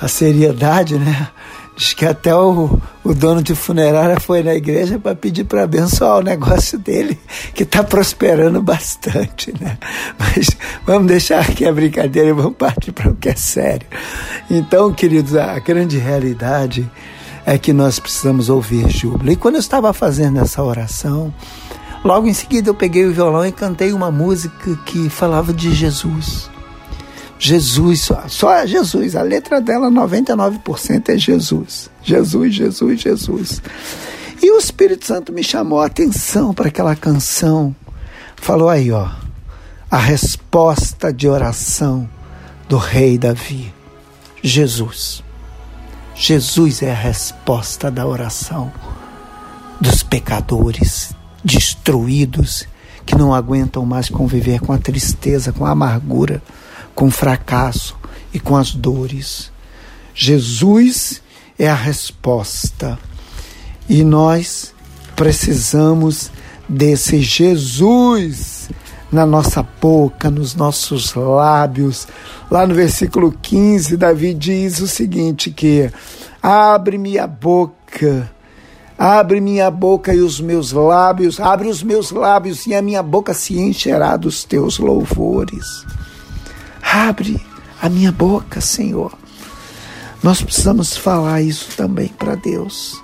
a 0.00 0.08
seriedade, 0.08 0.98
né? 0.98 1.28
Diz 1.76 1.94
que 1.94 2.04
até 2.04 2.34
o, 2.34 2.78
o 3.02 3.14
dono 3.14 3.42
de 3.42 3.54
funerária 3.54 4.20
foi 4.20 4.42
na 4.42 4.54
igreja 4.54 4.98
para 4.98 5.16
pedir 5.16 5.44
para 5.44 5.62
abençoar 5.62 6.18
o 6.18 6.22
negócio 6.22 6.78
dele, 6.78 7.18
que 7.54 7.62
está 7.62 7.82
prosperando 7.82 8.60
bastante, 8.60 9.54
né? 9.58 9.78
Mas 10.18 10.50
vamos 10.84 11.06
deixar 11.06 11.40
aqui 11.40 11.66
a 11.66 11.72
brincadeira 11.72 12.28
e 12.28 12.32
vamos 12.32 12.56
partir 12.56 12.92
para 12.92 13.10
o 13.10 13.16
que 13.16 13.30
é 13.30 13.34
sério. 13.34 13.86
Então, 14.50 14.92
queridos, 14.92 15.34
a 15.36 15.58
grande 15.58 15.96
realidade 15.96 16.90
é 17.44 17.58
que 17.58 17.72
nós 17.72 17.98
precisamos 17.98 18.48
ouvir 18.48 18.88
júbilo. 18.88 19.32
E 19.32 19.36
quando 19.36 19.56
eu 19.56 19.60
estava 19.60 19.92
fazendo 19.92 20.38
essa 20.38 20.62
oração, 20.62 21.32
logo 22.04 22.26
em 22.26 22.34
seguida 22.34 22.70
eu 22.70 22.74
peguei 22.74 23.06
o 23.06 23.12
violão 23.12 23.46
e 23.46 23.52
cantei 23.52 23.92
uma 23.92 24.10
música 24.10 24.76
que 24.86 25.08
falava 25.08 25.52
de 25.52 25.72
Jesus. 25.74 26.50
Jesus, 27.38 28.02
só, 28.02 28.24
só 28.28 28.52
é 28.52 28.66
Jesus. 28.66 29.16
A 29.16 29.22
letra 29.22 29.60
dela, 29.60 29.90
99% 29.90 31.08
é 31.08 31.16
Jesus. 31.16 31.90
Jesus, 32.02 32.54
Jesus, 32.54 33.00
Jesus. 33.00 33.62
E 34.42 34.50
o 34.50 34.58
Espírito 34.58 35.06
Santo 35.06 35.32
me 35.32 35.42
chamou 35.42 35.80
a 35.80 35.86
atenção 35.86 36.52
para 36.52 36.68
aquela 36.68 36.94
canção. 36.94 37.74
Falou 38.36 38.68
aí, 38.68 38.90
ó, 38.90 39.08
a 39.90 39.98
resposta 39.98 41.12
de 41.12 41.26
oração 41.28 42.08
do 42.68 42.76
rei 42.76 43.16
Davi. 43.16 43.72
Jesus. 44.42 45.22
Jesus 46.22 46.82
é 46.82 46.90
a 46.90 46.94
resposta 46.94 47.90
da 47.90 48.06
oração 48.06 48.70
dos 49.80 50.02
pecadores 50.02 51.14
destruídos 51.42 52.68
que 53.06 53.16
não 53.16 53.32
aguentam 53.34 53.86
mais 53.86 54.10
conviver 54.10 54.60
com 54.60 54.70
a 54.70 54.78
tristeza, 54.78 55.50
com 55.50 55.64
a 55.64 55.70
amargura 55.70 56.42
com 56.94 57.06
o 57.06 57.10
fracasso 57.10 57.96
e 58.34 58.38
com 58.38 58.54
as 58.54 58.74
dores. 58.74 59.50
Jesus 60.14 61.22
é 61.58 61.66
a 61.66 61.74
resposta. 61.74 62.98
E 63.88 64.04
nós 64.04 64.74
precisamos 65.16 66.30
desse 66.68 67.22
Jesus 67.22 68.59
na 69.10 69.26
nossa 69.26 69.66
boca, 69.80 70.30
nos 70.30 70.54
nossos 70.54 71.14
lábios. 71.14 72.06
Lá 72.50 72.66
no 72.66 72.74
versículo 72.74 73.32
15, 73.32 73.96
Davi 73.96 74.34
diz 74.34 74.80
o 74.80 74.88
seguinte: 74.88 75.50
que 75.50 75.90
abre 76.42 76.96
minha 76.96 77.26
boca, 77.26 78.30
abre 78.96 79.40
minha 79.40 79.70
boca 79.70 80.14
e 80.14 80.20
os 80.20 80.40
meus 80.40 80.72
lábios, 80.72 81.40
abre 81.40 81.68
os 81.68 81.82
meus 81.82 82.10
lábios 82.10 82.66
e 82.66 82.74
a 82.74 82.82
minha 82.82 83.02
boca 83.02 83.34
se 83.34 83.58
encherá 83.58 84.16
dos 84.16 84.44
teus 84.44 84.78
louvores. 84.78 85.84
Abre 86.82 87.40
a 87.80 87.88
minha 87.88 88.12
boca, 88.12 88.60
Senhor. 88.60 89.12
Nós 90.22 90.42
precisamos 90.42 90.96
falar 90.96 91.40
isso 91.40 91.76
também 91.76 92.08
para 92.08 92.34
Deus. 92.34 93.00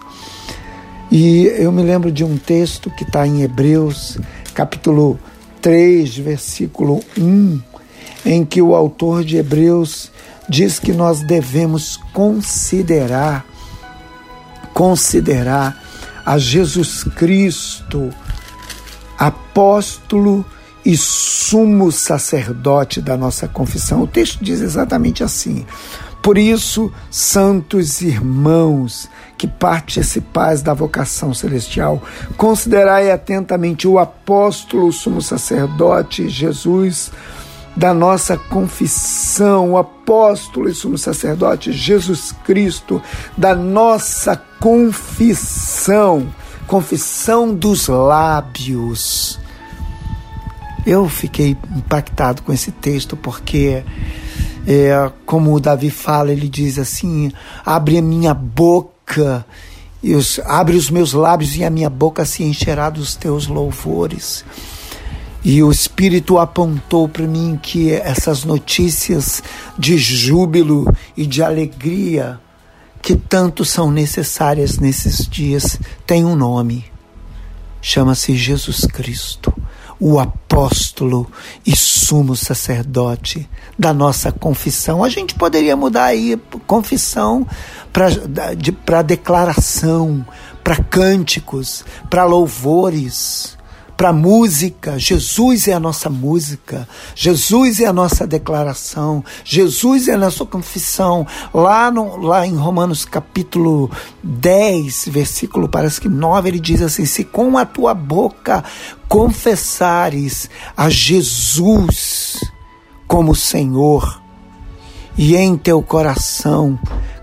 E 1.10 1.46
eu 1.56 1.70
me 1.72 1.82
lembro 1.82 2.10
de 2.10 2.24
um 2.24 2.36
texto 2.36 2.90
que 2.90 3.04
está 3.04 3.26
em 3.26 3.42
Hebreus, 3.42 4.18
capítulo 4.52 5.18
3, 5.66 6.18
versículo 6.18 7.00
1, 7.18 7.60
em 8.24 8.44
que 8.44 8.62
o 8.62 8.72
autor 8.72 9.24
de 9.24 9.36
Hebreus 9.36 10.12
diz 10.48 10.78
que 10.78 10.92
nós 10.92 11.24
devemos 11.24 11.96
considerar, 12.12 13.44
considerar 14.72 15.76
a 16.24 16.38
Jesus 16.38 17.02
Cristo, 17.02 18.14
apóstolo 19.18 20.46
e 20.84 20.96
sumo 20.96 21.90
sacerdote 21.90 23.00
da 23.00 23.16
nossa 23.16 23.48
confissão. 23.48 24.02
O 24.04 24.06
texto 24.06 24.44
diz 24.44 24.60
exatamente 24.60 25.24
assim: 25.24 25.66
Por 26.22 26.38
isso, 26.38 26.92
santos 27.10 28.02
irmãos 28.02 29.08
que 29.36 29.46
participais 29.46 30.62
da 30.62 30.72
vocação 30.72 31.34
celestial, 31.34 32.02
considerai 32.36 33.10
atentamente 33.10 33.86
o 33.86 33.98
apóstolo, 33.98 34.88
o 34.88 34.92
sumo 34.92 35.20
sacerdote 35.20 36.28
Jesus 36.28 37.12
da 37.76 37.92
nossa 37.92 38.38
confissão, 38.38 39.72
o 39.72 39.76
apóstolo 39.76 40.68
e 40.68 40.74
sumo 40.74 40.96
sacerdote 40.96 41.72
Jesus 41.72 42.34
Cristo 42.44 43.02
da 43.36 43.54
nossa 43.54 44.34
confissão, 44.58 46.26
confissão 46.66 47.54
dos 47.54 47.86
lábios. 47.88 49.38
Eu 50.86 51.08
fiquei 51.08 51.56
impactado 51.76 52.42
com 52.42 52.52
esse 52.52 52.70
texto 52.70 53.16
porque, 53.16 53.84
é, 54.66 55.10
como 55.26 55.52
o 55.52 55.60
Davi 55.60 55.90
fala, 55.90 56.32
ele 56.32 56.48
diz 56.48 56.78
assim: 56.78 57.30
abre 57.64 57.98
a 57.98 58.02
minha 58.02 58.32
boca, 58.32 58.95
os, 60.02 60.38
abre 60.44 60.76
os 60.76 60.90
meus 60.90 61.12
lábios 61.12 61.56
e 61.56 61.64
a 61.64 61.70
minha 61.70 61.90
boca 61.90 62.24
se 62.24 62.42
encherá 62.42 62.90
dos 62.90 63.14
teus 63.14 63.46
louvores. 63.46 64.44
E 65.44 65.62
o 65.62 65.70
Espírito 65.70 66.38
apontou 66.38 67.08
para 67.08 67.26
mim 67.26 67.58
que 67.62 67.92
essas 67.92 68.42
notícias 68.42 69.42
de 69.78 69.96
júbilo 69.96 70.92
e 71.16 71.24
de 71.24 71.42
alegria 71.42 72.40
que 73.00 73.14
tanto 73.14 73.64
são 73.64 73.88
necessárias 73.88 74.78
nesses 74.78 75.28
dias 75.28 75.78
tem 76.04 76.24
um 76.24 76.34
nome. 76.34 76.84
Chama-se 77.80 78.36
Jesus 78.36 78.80
Cristo, 78.80 79.54
o 79.98 80.18
apóstolo 80.18 81.30
e 81.64 81.74
sumo 81.74 82.36
sacerdote 82.36 83.48
da 83.78 83.92
nossa 83.92 84.30
confissão. 84.30 85.02
A 85.02 85.08
gente 85.08 85.34
poderia 85.34 85.76
mudar 85.76 86.04
aí 86.04 86.40
confissão 86.66 87.46
para 87.92 89.02
declaração, 89.02 90.26
para 90.62 90.76
cânticos, 90.76 91.84
para 92.10 92.24
louvores 92.24 93.56
para 93.96 94.12
música. 94.12 94.98
Jesus 94.98 95.66
é 95.66 95.72
a 95.72 95.80
nossa 95.80 96.10
música. 96.10 96.88
Jesus 97.14 97.80
é 97.80 97.86
a 97.86 97.92
nossa 97.92 98.26
declaração. 98.26 99.24
Jesus 99.44 100.08
é 100.08 100.14
a 100.14 100.18
nossa 100.18 100.44
confissão. 100.44 101.26
Lá, 101.52 101.90
no, 101.90 102.16
lá 102.16 102.46
em 102.46 102.54
Romanos 102.54 103.04
capítulo 103.04 103.90
10, 104.22 105.08
versículo 105.08 105.68
parece 105.68 106.00
que 106.00 106.08
9, 106.08 106.48
ele 106.48 106.60
diz 106.60 106.82
assim: 106.82 107.06
Se 107.06 107.24
com 107.24 107.56
a 107.56 107.64
tua 107.64 107.94
boca 107.94 108.62
confessares 109.08 110.50
a 110.76 110.90
Jesus 110.90 112.38
como 113.06 113.34
Senhor 113.34 114.20
e 115.16 115.36
em 115.36 115.56
teu 115.56 115.82
coração 115.82 116.78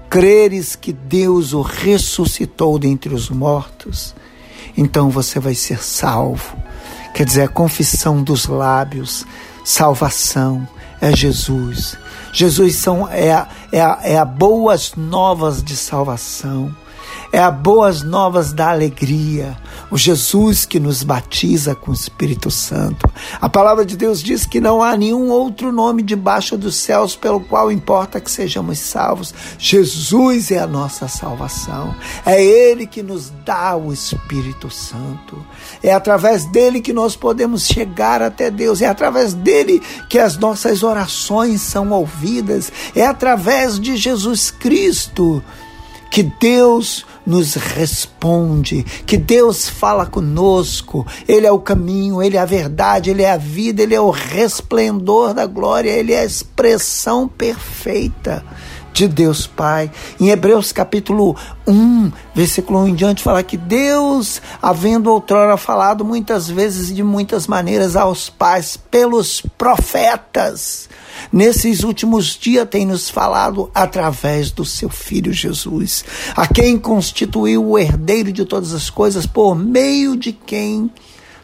creres 0.09 0.75
que 0.75 0.93
Deus 0.93 1.53
o 1.53 1.61
ressuscitou 1.61 2.77
dentre 2.77 3.13
os 3.13 3.29
mortos, 3.29 4.15
então 4.75 5.09
você 5.09 5.39
vai 5.39 5.55
ser 5.55 5.83
salvo. 5.83 6.57
Quer 7.13 7.25
dizer, 7.25 7.43
a 7.43 7.47
confissão 7.47 8.23
dos 8.23 8.47
lábios, 8.47 9.25
salvação, 9.63 10.67
é 10.99 11.15
Jesus. 11.15 11.97
Jesus 12.31 12.75
são, 12.75 13.07
é, 13.09 13.29
é, 13.71 13.79
é 14.13 14.17
a 14.17 14.25
boas 14.25 14.93
novas 14.95 15.63
de 15.63 15.75
salvação 15.75 16.73
é 17.33 17.39
a 17.39 17.49
boas 17.49 18.03
novas 18.03 18.53
da 18.53 18.69
alegria, 18.69 19.57
o 19.89 19.97
Jesus 19.97 20.65
que 20.65 20.79
nos 20.79 21.03
batiza 21.03 21.75
com 21.75 21.91
o 21.91 21.93
Espírito 21.93 22.49
Santo. 22.49 23.09
A 23.39 23.49
palavra 23.49 23.85
de 23.85 23.95
Deus 23.95 24.21
diz 24.21 24.45
que 24.45 24.59
não 24.59 24.81
há 24.81 24.95
nenhum 24.97 25.29
outro 25.29 25.71
nome 25.71 26.01
debaixo 26.01 26.57
dos 26.57 26.75
céus 26.75 27.15
pelo 27.15 27.39
qual 27.39 27.71
importa 27.71 28.19
que 28.19 28.31
sejamos 28.31 28.79
salvos. 28.79 29.33
Jesus 29.57 30.51
é 30.51 30.59
a 30.59 30.67
nossa 30.67 31.07
salvação. 31.07 31.95
É 32.25 32.43
Ele 32.43 32.85
que 32.85 33.03
nos 33.03 33.31
dá 33.45 33.75
o 33.75 33.93
Espírito 33.93 34.69
Santo. 34.69 35.43
É 35.81 35.93
através 35.93 36.45
dele 36.45 36.81
que 36.81 36.93
nós 36.93 37.15
podemos 37.15 37.65
chegar 37.65 38.21
até 38.21 38.49
Deus. 38.49 38.81
É 38.81 38.87
através 38.87 39.33
dele 39.33 39.81
que 40.09 40.19
as 40.19 40.37
nossas 40.37 40.83
orações 40.83 41.61
são 41.61 41.91
ouvidas. 41.91 42.71
É 42.95 43.05
através 43.05 43.79
de 43.79 43.95
Jesus 43.97 44.51
Cristo 44.51 45.43
que 46.13 46.21
Deus 46.21 47.05
nos 47.25 47.55
responde, 47.55 48.83
que 49.05 49.17
Deus 49.17 49.69
fala 49.69 50.05
conosco. 50.05 51.05
Ele 51.27 51.47
é 51.47 51.51
o 51.51 51.59
caminho, 51.59 52.21
ele 52.21 52.37
é 52.37 52.39
a 52.39 52.45
verdade, 52.45 53.09
ele 53.09 53.23
é 53.23 53.31
a 53.31 53.37
vida, 53.37 53.81
ele 53.81 53.95
é 53.95 54.01
o 54.01 54.09
resplendor 54.09 55.33
da 55.33 55.45
glória, 55.45 55.89
ele 55.89 56.13
é 56.13 56.19
a 56.19 56.25
expressão 56.25 57.27
perfeita 57.27 58.43
de 58.93 59.07
Deus 59.07 59.47
Pai. 59.47 59.91
Em 60.19 60.29
Hebreus 60.29 60.71
capítulo 60.71 61.35
1, 61.67 62.11
versículo 62.35 62.79
1 62.83 62.87
em 62.89 62.95
diante, 62.95 63.23
fala 63.23 63.41
que 63.41 63.57
Deus, 63.57 64.41
havendo 64.61 65.11
outrora 65.11 65.57
falado 65.57 66.05
muitas 66.05 66.47
vezes 66.47 66.91
e 66.91 66.93
de 66.93 67.03
muitas 67.03 67.47
maneiras 67.47 67.95
aos 67.95 68.29
pais 68.29 68.77
pelos 68.77 69.41
profetas, 69.57 70.87
nesses 71.33 71.83
últimos 71.83 72.37
dias 72.39 72.69
tem 72.69 72.85
nos 72.85 73.09
falado 73.09 73.71
através 73.73 74.51
do 74.51 74.63
seu 74.63 74.87
Filho 74.87 75.33
Jesus, 75.33 76.05
a 76.35 76.47
quem 76.47 76.77
constituiu 76.77 77.67
o 77.67 77.79
herdeiro 77.79 78.31
de 78.31 78.45
todas 78.45 78.71
as 78.71 78.89
coisas, 78.89 79.25
por 79.25 79.55
meio 79.55 80.15
de 80.15 80.31
quem 80.31 80.89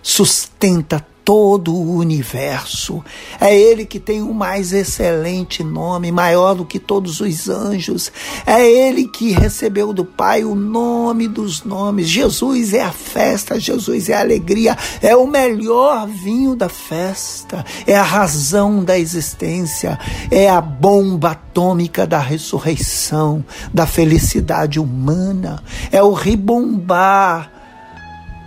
sustenta 0.01 1.05
todo 1.29 1.75
o 1.75 1.97
universo. 1.97 3.05
É 3.39 3.55
Ele 3.55 3.85
que 3.85 3.99
tem 3.99 4.19
o 4.19 4.33
mais 4.33 4.73
excelente 4.73 5.63
nome, 5.63 6.11
maior 6.11 6.55
do 6.55 6.65
que 6.65 6.79
todos 6.79 7.19
os 7.19 7.47
anjos. 7.47 8.11
É 8.47 8.67
Ele 8.67 9.07
que 9.07 9.29
recebeu 9.29 9.93
do 9.93 10.03
Pai 10.03 10.43
o 10.43 10.55
nome 10.55 11.27
dos 11.27 11.63
nomes. 11.63 12.09
Jesus 12.09 12.73
é 12.73 12.81
a 12.81 12.91
festa, 12.91 13.59
Jesus 13.59 14.09
é 14.09 14.15
a 14.15 14.21
alegria, 14.21 14.75
é 15.03 15.15
o 15.15 15.27
melhor 15.27 16.07
vinho 16.07 16.55
da 16.55 16.67
festa, 16.67 17.63
é 17.85 17.95
a 17.95 18.01
razão 18.01 18.83
da 18.83 18.97
existência, 18.97 19.99
é 20.31 20.49
a 20.49 20.59
bomba 20.59 21.33
atômica 21.33 22.07
da 22.07 22.17
ressurreição, 22.17 23.45
da 23.71 23.85
felicidade 23.85 24.79
humana, 24.79 25.61
é 25.91 26.01
o 26.01 26.11
ribombar 26.11 27.51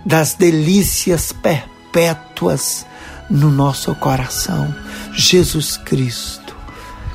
das 0.05 0.33
delícias 0.33 1.31
perpétuas 1.31 1.72
perpétuas 1.93 2.85
no 3.29 3.51
nosso 3.51 3.93
coração. 3.95 4.73
Jesus 5.13 5.77
Cristo. 5.77 6.55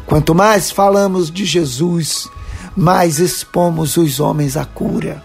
Quanto 0.06 0.34
mais 0.34 0.70
falamos 0.70 1.30
de 1.30 1.44
Jesus, 1.44 2.28
mais 2.74 3.18
expomos 3.18 3.96
os 3.96 4.20
homens 4.20 4.56
à 4.56 4.64
cura 4.64 5.22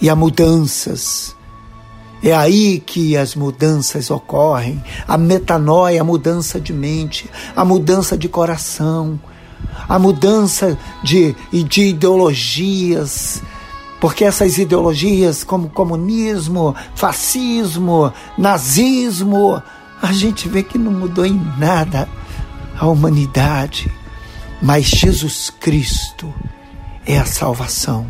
e 0.00 0.10
a 0.10 0.16
mudanças. 0.16 1.34
É 2.22 2.34
aí 2.34 2.82
que 2.84 3.16
as 3.16 3.36
mudanças 3.36 4.10
ocorrem, 4.10 4.82
a 5.06 5.16
metanoia, 5.16 6.00
a 6.00 6.04
mudança 6.04 6.60
de 6.60 6.72
mente, 6.72 7.30
a 7.54 7.64
mudança 7.64 8.18
de 8.18 8.28
coração, 8.28 9.18
a 9.88 9.98
mudança 9.98 10.76
de, 11.04 11.34
de 11.52 11.82
ideologias, 11.82 13.40
porque 14.00 14.24
essas 14.24 14.58
ideologias, 14.58 15.42
como 15.42 15.68
comunismo, 15.68 16.74
fascismo, 16.94 18.12
nazismo, 18.36 19.62
a 20.00 20.12
gente 20.12 20.48
vê 20.48 20.62
que 20.62 20.78
não 20.78 20.92
mudou 20.92 21.26
em 21.26 21.40
nada 21.58 22.08
a 22.78 22.86
humanidade. 22.86 23.90
Mas 24.62 24.86
Jesus 24.86 25.50
Cristo 25.50 26.32
é 27.06 27.18
a 27.18 27.24
salvação, 27.24 28.06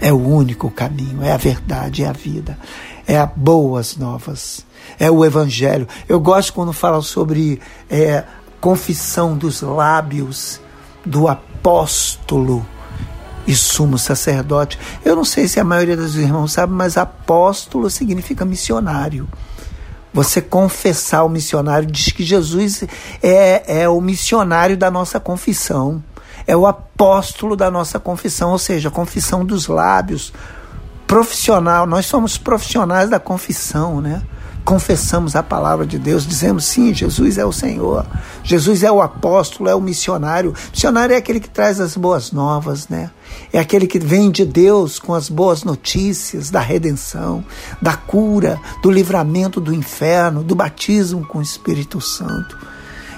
é 0.00 0.12
o 0.12 0.18
único 0.18 0.70
caminho, 0.70 1.22
é 1.22 1.32
a 1.32 1.36
verdade, 1.36 2.04
é 2.04 2.08
a 2.08 2.12
vida, 2.12 2.58
é 3.06 3.18
a 3.18 3.26
boas 3.26 3.96
novas, 3.96 4.64
é 4.98 5.10
o 5.10 5.24
Evangelho. 5.24 5.88
Eu 6.08 6.20
gosto 6.20 6.52
quando 6.52 6.72
fala 6.72 7.02
sobre 7.02 7.60
é, 7.90 8.24
confissão 8.60 9.36
dos 9.36 9.60
lábios 9.60 10.60
do 11.04 11.26
apóstolo 11.26 12.66
e 13.46 13.54
sumo 13.54 13.98
sacerdote. 13.98 14.78
Eu 15.04 15.16
não 15.16 15.24
sei 15.24 15.48
se 15.48 15.58
a 15.58 15.64
maioria 15.64 15.96
dos 15.96 16.16
irmãos 16.16 16.52
sabe, 16.52 16.72
mas 16.72 16.96
apóstolo 16.96 17.90
significa 17.90 18.44
missionário. 18.44 19.28
Você 20.12 20.42
confessar 20.42 21.24
o 21.24 21.28
missionário 21.28 21.90
diz 21.90 22.12
que 22.12 22.22
Jesus 22.22 22.84
é, 23.22 23.80
é 23.82 23.88
o 23.88 24.00
missionário 24.00 24.76
da 24.76 24.90
nossa 24.90 25.18
confissão, 25.18 26.02
é 26.46 26.56
o 26.56 26.66
apóstolo 26.66 27.56
da 27.56 27.70
nossa 27.70 27.98
confissão, 27.98 28.50
ou 28.50 28.58
seja, 28.58 28.90
confissão 28.90 29.44
dos 29.44 29.68
lábios, 29.68 30.32
profissional. 31.06 31.86
Nós 31.86 32.06
somos 32.06 32.36
profissionais 32.36 33.08
da 33.08 33.18
confissão, 33.18 34.00
né? 34.00 34.22
Confessamos 34.64 35.34
a 35.34 35.42
palavra 35.42 35.86
de 35.86 35.98
Deus, 35.98 36.26
dizemos 36.26 36.64
sim, 36.64 36.94
Jesus 36.94 37.38
é 37.38 37.44
o 37.44 37.52
Senhor, 37.52 38.06
Jesus 38.42 38.82
é 38.82 38.90
o 38.90 39.00
apóstolo, 39.00 39.68
é 39.68 39.74
o 39.74 39.80
missionário. 39.80 40.54
Missionário 40.72 41.14
é 41.14 41.16
aquele 41.16 41.40
que 41.40 41.48
traz 41.48 41.80
as 41.80 41.96
boas 41.96 42.32
novas, 42.32 42.88
né? 42.88 43.10
É 43.52 43.58
aquele 43.58 43.86
que 43.86 43.98
vem 43.98 44.30
de 44.30 44.44
Deus 44.44 44.98
com 44.98 45.14
as 45.14 45.28
boas 45.28 45.64
notícias 45.64 46.50
da 46.50 46.60
redenção, 46.60 47.44
da 47.80 47.94
cura, 47.94 48.60
do 48.82 48.90
livramento 48.90 49.60
do 49.60 49.74
inferno, 49.74 50.42
do 50.42 50.54
batismo 50.54 51.26
com 51.26 51.38
o 51.38 51.42
Espírito 51.42 52.00
Santo. 52.00 52.56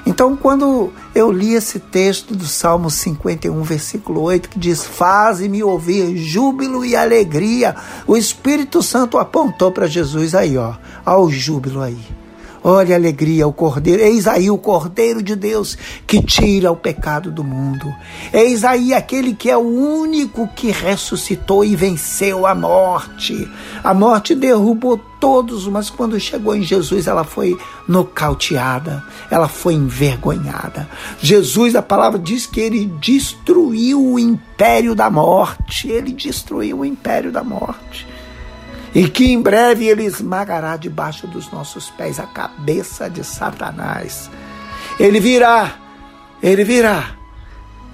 Então, 0.07 0.37
quando 0.37 0.93
eu 1.14 1.33
li 1.33 1.55
esse 1.55 1.79
texto 1.79 2.35
do 2.35 2.47
Salmo 2.47 2.90
51, 2.90 3.62
versículo 3.62 4.21
8, 4.23 4.51
que 4.51 4.59
diz: 4.59 4.85
Faze-me 4.85 5.62
ouvir 5.62 6.17
júbilo 6.17 6.85
e 6.85 6.95
alegria, 6.95 7.75
o 8.07 8.17
Espírito 8.17 8.83
Santo 8.83 9.17
apontou 9.17 9.73
para 9.73 9.87
Jesus 9.87 10.35
aí, 10.35 10.59
ó, 10.59 10.75
ao 11.05 11.31
júbilo 11.31 11.81
aí. 11.81 12.24
Olha 12.66 12.94
a 12.94 12.98
alegria, 12.98 13.46
o 13.46 13.53
Cordeiro. 13.53 14.03
Eis 14.03 14.27
aí 14.27 14.50
o 14.50 14.57
Cordeiro 14.57 15.22
de 15.22 15.37
Deus 15.37 15.77
que 16.07 16.22
tira 16.22 16.72
o 16.72 16.77
pecado 16.77 17.31
do 17.31 17.44
mundo. 17.44 17.94
Eis 18.33 18.64
aí 18.64 18.94
aquele 18.94 19.35
que 19.35 19.50
é 19.50 19.57
o 19.57 19.61
único 19.61 20.48
que 20.48 20.70
ressuscitou 20.70 21.62
e 21.62 21.77
venceu 21.77 22.46
a 22.46 22.55
morte. 22.55 23.46
A 23.85 23.92
morte 23.92 24.35
derrubou 24.35 24.98
todos, 25.20 25.68
mas 25.68 25.90
quando 25.90 26.18
chegou 26.18 26.57
em 26.57 26.62
Jesus, 26.62 27.07
ela 27.07 27.22
foi 27.22 27.55
nocauteada, 27.87 29.05
ela 29.31 29.46
foi 29.46 29.74
envergonhada. 29.74 30.88
Jesus, 31.20 31.77
a 31.77 31.83
palavra 31.83 32.18
diz 32.18 32.46
que 32.46 32.61
ele 32.61 32.87
destruiu 32.98 34.03
o 34.03 34.18
império 34.18 34.94
da 34.94 35.11
morte. 35.11 35.88
Ele 35.88 36.12
destruiu 36.12 36.79
o 36.79 36.85
império 36.85 37.31
da 37.31 37.44
morte 37.44 38.13
e 38.94 39.09
que 39.09 39.33
em 39.33 39.40
breve 39.40 39.87
ele 39.87 40.04
esmagará 40.04 40.76
debaixo 40.76 41.26
dos 41.26 41.50
nossos 41.50 41.90
pés 41.90 42.20
a 42.20 42.26
cabeça 42.26 43.11
de 43.11 43.24
Satanás. 43.24 44.30
Ele 44.98 45.18
virá, 45.18 45.74
ele 46.42 46.62
virá 46.62 47.16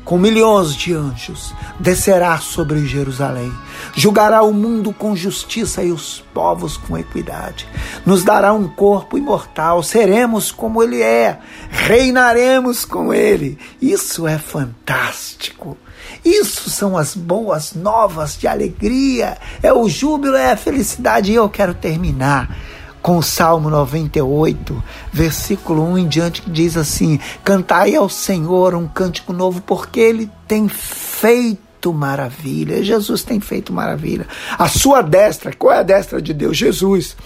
com 0.05 0.19
milhões 0.19 0.75
de 0.75 0.93
anjos, 0.93 1.55
descerá 1.79 2.39
sobre 2.39 2.85
Jerusalém. 2.87 3.53
Julgará 3.95 4.43
o 4.43 4.53
mundo 4.53 4.93
com 4.93 5.15
justiça 5.15 5.83
e 5.83 5.93
os 5.93 6.21
povos 6.35 6.77
com 6.77 6.99
equidade. 6.99 7.67
Nos 8.05 8.25
dará 8.25 8.53
um 8.53 8.69
corpo 8.69 9.17
imortal, 9.17 9.83
seremos 9.83 10.51
como 10.51 10.83
ele 10.83 11.01
é, 11.01 11.39
reinaremos 11.71 12.85
com 12.85 13.15
ele. 13.15 13.59
Isso 13.81 14.27
é 14.27 14.37
fantástico. 14.37 15.79
Isso 16.25 16.69
são 16.71 16.97
as 16.97 17.15
boas 17.15 17.75
novas 17.75 18.37
de 18.37 18.47
alegria, 18.47 19.39
é 19.63 19.73
o 19.73 19.89
júbilo, 19.89 20.37
é 20.37 20.53
a 20.53 20.57
felicidade. 20.57 21.33
E 21.33 21.35
eu 21.35 21.49
quero 21.49 21.75
terminar 21.75 22.57
com 23.03 23.17
o 23.17 23.23
Salmo 23.23 23.71
98, 23.71 24.83
versículo 25.13 25.83
1 25.93 25.99
em 25.99 26.09
diante, 26.09 26.43
que 26.43 26.51
diz 26.51 26.77
assim: 26.77 27.19
Cantai 27.43 27.95
ao 27.95 28.09
Senhor 28.09 28.75
um 28.75 28.87
cântico 28.87 29.33
novo, 29.33 29.63
porque 29.63 30.01
ele 30.01 30.31
tem 30.47 30.69
feito 30.69 31.93
maravilha. 31.93 32.85
Jesus 32.85 33.23
tem 33.23 33.41
feito 33.41 33.73
maravilha. 33.73 34.27
A 34.59 34.69
sua 34.69 35.01
destra, 35.01 35.53
qual 35.55 35.73
é 35.73 35.79
a 35.79 35.83
destra 35.83 36.21
de 36.21 36.35
Deus? 36.35 36.57
Jesus 36.57 37.17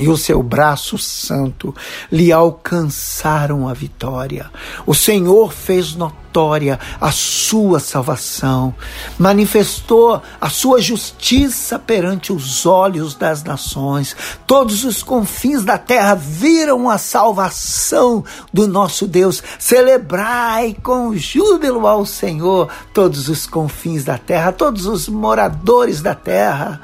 e 0.00 0.08
o 0.08 0.16
seu 0.16 0.42
braço 0.42 0.96
santo 0.96 1.74
lhe 2.10 2.32
alcançaram 2.32 3.68
a 3.68 3.74
vitória. 3.74 4.50
O 4.86 4.94
Senhor 4.94 5.52
fez 5.52 5.94
notória 5.94 6.80
a 6.98 7.12
sua 7.12 7.78
salvação, 7.78 8.74
manifestou 9.18 10.22
a 10.40 10.48
sua 10.48 10.80
justiça 10.80 11.78
perante 11.78 12.32
os 12.32 12.64
olhos 12.64 13.14
das 13.14 13.44
nações. 13.44 14.16
Todos 14.46 14.84
os 14.84 15.02
confins 15.02 15.64
da 15.64 15.76
terra 15.76 16.14
viram 16.14 16.88
a 16.88 16.96
salvação 16.96 18.24
do 18.54 18.66
nosso 18.66 19.06
Deus. 19.06 19.42
Celebrai 19.58 20.74
com 20.82 21.14
júbilo 21.14 21.86
ao 21.86 22.06
Senhor 22.06 22.70
todos 22.94 23.28
os 23.28 23.44
confins 23.44 24.02
da 24.02 24.16
terra, 24.16 24.50
todos 24.50 24.86
os 24.86 25.08
moradores 25.08 26.00
da 26.00 26.14
terra. 26.14 26.80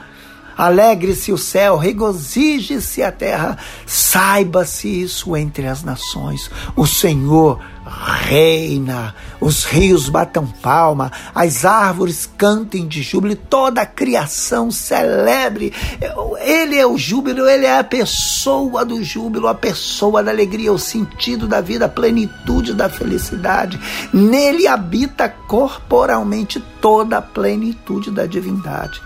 Alegre-se 0.56 1.32
o 1.32 1.38
céu, 1.38 1.76
regozije-se 1.76 3.02
a 3.02 3.12
terra, 3.12 3.58
saiba-se 3.84 5.02
isso 5.02 5.36
entre 5.36 5.66
as 5.66 5.82
nações. 5.82 6.50
O 6.74 6.86
Senhor 6.86 7.60
reina, 7.86 9.14
os 9.40 9.64
rios 9.64 10.08
batam 10.08 10.46
palma, 10.46 11.12
as 11.34 11.64
árvores 11.64 12.28
cantem 12.36 12.86
de 12.86 13.02
júbilo, 13.02 13.36
toda 13.36 13.82
a 13.82 13.86
criação 13.86 14.70
celebre. 14.70 15.72
Ele 16.40 16.76
é 16.76 16.86
o 16.86 16.98
júbilo, 16.98 17.48
ele 17.48 17.66
é 17.66 17.78
a 17.78 17.84
pessoa 17.84 18.84
do 18.84 19.02
júbilo, 19.04 19.46
a 19.46 19.54
pessoa 19.54 20.22
da 20.22 20.30
alegria, 20.30 20.72
o 20.72 20.78
sentido 20.78 21.46
da 21.46 21.60
vida, 21.60 21.84
a 21.84 21.88
plenitude 21.88 22.74
da 22.74 22.88
felicidade. 22.88 23.78
Nele 24.12 24.66
habita 24.66 25.28
corporalmente 25.28 26.60
toda 26.80 27.18
a 27.18 27.22
plenitude 27.22 28.10
da 28.10 28.26
divindade. 28.26 29.00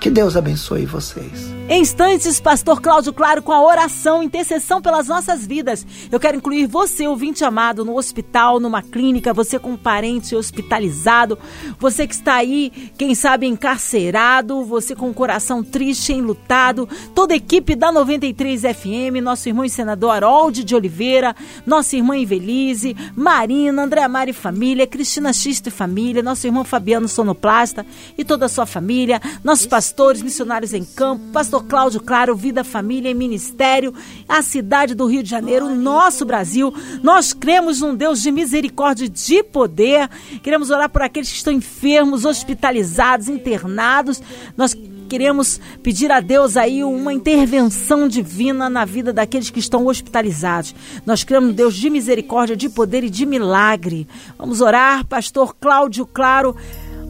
Que 0.00 0.08
Deus 0.08 0.34
abençoe 0.34 0.86
vocês. 0.86 1.52
Em 1.68 1.82
instantes, 1.82 2.40
Pastor 2.40 2.80
Cláudio 2.80 3.12
Claro 3.12 3.42
com 3.42 3.52
a 3.52 3.62
oração, 3.62 4.22
intercessão 4.22 4.80
pelas 4.80 5.06
nossas 5.06 5.46
vidas. 5.46 5.86
Eu 6.10 6.18
quero 6.18 6.38
incluir 6.38 6.66
você, 6.66 7.06
ouvinte 7.06 7.44
amado, 7.44 7.84
no 7.84 7.94
hospital, 7.94 8.58
numa 8.58 8.82
clínica, 8.82 9.34
você 9.34 9.58
com 9.58 9.72
um 9.72 9.76
parente 9.76 10.34
hospitalizado, 10.34 11.38
você 11.78 12.06
que 12.06 12.14
está 12.14 12.36
aí, 12.36 12.72
quem 12.96 13.14
sabe, 13.14 13.46
encarcerado, 13.46 14.64
você 14.64 14.96
com 14.96 15.10
o 15.10 15.14
coração 15.14 15.62
triste, 15.62 16.14
enlutado, 16.14 16.88
toda 17.14 17.34
a 17.34 17.36
equipe 17.36 17.76
da 17.76 17.92
93 17.92 18.62
FM, 18.62 19.22
nosso 19.22 19.50
irmão 19.50 19.66
e 19.66 19.70
senador 19.70 20.12
Harold 20.12 20.64
de 20.64 20.74
Oliveira, 20.74 21.36
nossa 21.66 21.94
irmã 21.94 22.16
Invelise, 22.16 22.96
Marina, 23.14 23.82
André 23.82 24.08
Mari 24.08 24.32
Família, 24.32 24.86
Cristina 24.86 25.32
Xista 25.32 25.68
e 25.68 25.72
Família, 25.72 26.22
nosso 26.22 26.46
irmão 26.46 26.64
Fabiano 26.64 27.06
Sonoplasta 27.06 27.86
e 28.16 28.24
toda 28.24 28.46
a 28.46 28.48
sua 28.48 28.64
família, 28.64 29.20
nossos 29.44 29.66
pastores 29.66 29.89
pastores 29.90 30.22
missionários 30.22 30.72
em 30.72 30.84
campo, 30.84 31.32
pastor 31.32 31.64
Cláudio 31.64 32.00
Claro, 32.00 32.36
Vida, 32.36 32.62
Família 32.62 33.10
e 33.10 33.14
Ministério, 33.14 33.92
a 34.28 34.40
cidade 34.40 34.94
do 34.94 35.04
Rio 35.04 35.20
de 35.20 35.28
Janeiro, 35.28 35.68
nosso 35.74 36.24
Brasil. 36.24 36.72
Nós 37.02 37.32
cremos 37.32 37.80
num 37.80 37.96
Deus 37.96 38.22
de 38.22 38.30
misericórdia 38.30 39.06
e 39.06 39.08
de 39.08 39.42
poder. 39.42 40.08
Queremos 40.44 40.70
orar 40.70 40.88
por 40.88 41.02
aqueles 41.02 41.28
que 41.28 41.38
estão 41.38 41.52
enfermos, 41.52 42.24
hospitalizados, 42.24 43.28
internados. 43.28 44.22
Nós 44.56 44.76
queremos 45.08 45.60
pedir 45.82 46.12
a 46.12 46.20
Deus 46.20 46.56
aí 46.56 46.84
uma 46.84 47.12
intervenção 47.12 48.06
divina 48.06 48.70
na 48.70 48.84
vida 48.84 49.12
daqueles 49.12 49.50
que 49.50 49.58
estão 49.58 49.88
hospitalizados. 49.88 50.72
Nós 51.04 51.24
cremos 51.24 51.50
em 51.50 51.54
Deus 51.54 51.74
de 51.74 51.90
misericórdia, 51.90 52.56
de 52.56 52.68
poder 52.68 53.02
e 53.02 53.10
de 53.10 53.26
milagre. 53.26 54.06
Vamos 54.38 54.60
orar, 54.60 55.04
pastor 55.04 55.56
Cláudio 55.56 56.06
Claro. 56.06 56.54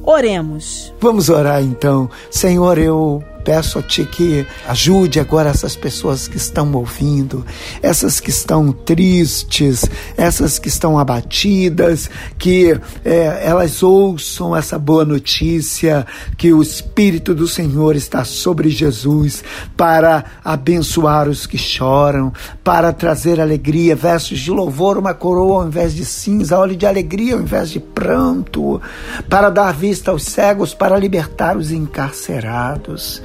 Oremos. 0.03 0.93
Vamos 1.01 1.29
orar 1.29 1.63
então. 1.63 2.09
Senhor, 2.31 2.79
eu 2.79 3.23
peço 3.51 3.81
a 3.81 3.83
Ti 3.83 4.05
que 4.05 4.47
ajude 4.69 5.19
agora 5.19 5.51
essas 5.51 5.75
pessoas 5.75 6.29
que 6.29 6.37
estão 6.37 6.73
ouvindo, 6.73 7.45
essas 7.83 8.21
que 8.21 8.31
estão 8.31 8.71
tristes, 8.71 9.85
essas 10.17 10.57
que 10.57 10.69
estão 10.69 10.97
abatidas, 10.97 12.09
que 12.39 12.79
é, 13.05 13.43
elas 13.45 13.83
ouçam 13.83 14.57
essa 14.57 14.79
boa 14.79 15.05
notícia, 15.05 16.07
que 16.39 16.53
o 16.53 16.63
Espírito 16.63 17.35
do 17.35 17.49
Senhor 17.49 17.97
está 17.97 18.23
sobre 18.23 18.71
Jesus 18.71 19.43
para 19.77 20.25
abençoar 20.45 21.29
os 21.29 21.45
que 21.45 21.59
choram, 21.59 22.33
para 22.63 22.93
trazer 22.93 23.41
alegria, 23.41 23.97
versos 23.97 24.39
de 24.39 24.53
louvor, 24.53 24.97
uma 24.97 25.13
coroa 25.13 25.63
ao 25.63 25.67
invés 25.67 25.93
de 25.93 26.05
cinza, 26.05 26.57
óleo 26.57 26.77
de 26.77 26.87
alegria 26.87 27.35
ao 27.35 27.41
invés 27.41 27.71
de 27.71 27.81
pranto, 27.81 28.81
para 29.29 29.51
dar 29.51 29.75
vista 29.75 30.13
aos 30.13 30.23
cegos, 30.23 30.73
para 30.73 30.97
libertar 30.97 31.57
os 31.57 31.73
encarcerados. 31.73 33.21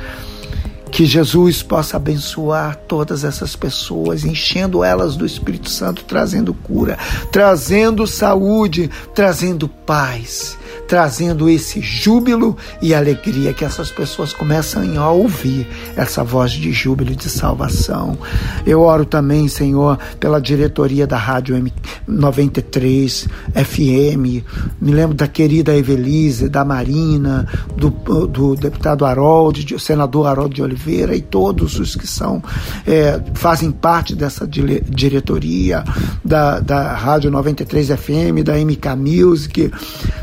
Que 0.95 1.05
Jesus 1.05 1.61
possa 1.61 1.97
abençoar 1.97 2.77
todas 2.87 3.25
essas 3.25 3.53
pessoas, 3.53 4.23
enchendo 4.23 4.81
elas 4.81 5.17
do 5.17 5.25
Espírito 5.25 5.69
Santo, 5.69 6.05
trazendo 6.05 6.53
cura, 6.53 6.97
trazendo 7.33 8.07
saúde, 8.07 8.89
trazendo 9.13 9.67
paz 9.67 10.57
trazendo 10.87 11.49
esse 11.49 11.81
júbilo 11.81 12.55
e 12.81 12.93
alegria 12.93 13.53
que 13.53 13.65
essas 13.65 13.91
pessoas 13.91 14.33
começam 14.33 14.83
a 14.99 15.11
ouvir 15.11 15.67
essa 15.95 16.23
voz 16.23 16.51
de 16.51 16.71
júbilo 16.71 17.11
e 17.11 17.15
de 17.15 17.29
salvação. 17.29 18.17
Eu 18.65 18.81
oro 18.81 19.05
também, 19.05 19.47
Senhor, 19.47 19.97
pela 20.19 20.39
diretoria 20.39 21.07
da 21.07 21.17
Rádio 21.17 21.71
93 22.07 23.27
FM. 23.53 24.43
Me 24.79 24.91
lembro 24.91 25.15
da 25.15 25.27
querida 25.27 25.75
Evelise, 25.75 26.49
da 26.49 26.63
Marina, 26.63 27.47
do, 27.75 27.89
do 28.27 28.55
deputado 28.55 29.05
Harold, 29.05 29.65
do 29.65 29.79
senador 29.79 30.27
Harold 30.27 30.55
de 30.55 30.61
Oliveira 30.61 31.15
e 31.15 31.21
todos 31.21 31.79
os 31.79 31.95
que 31.95 32.07
são 32.07 32.41
é, 32.85 33.19
fazem 33.33 33.71
parte 33.71 34.15
dessa 34.15 34.47
diretoria 34.47 35.83
da, 36.23 36.59
da 36.59 36.93
Rádio 36.93 37.31
93 37.31 37.89
FM, 37.89 38.43
da 38.43 38.53
MK 38.53 38.95
Music. 38.97 39.71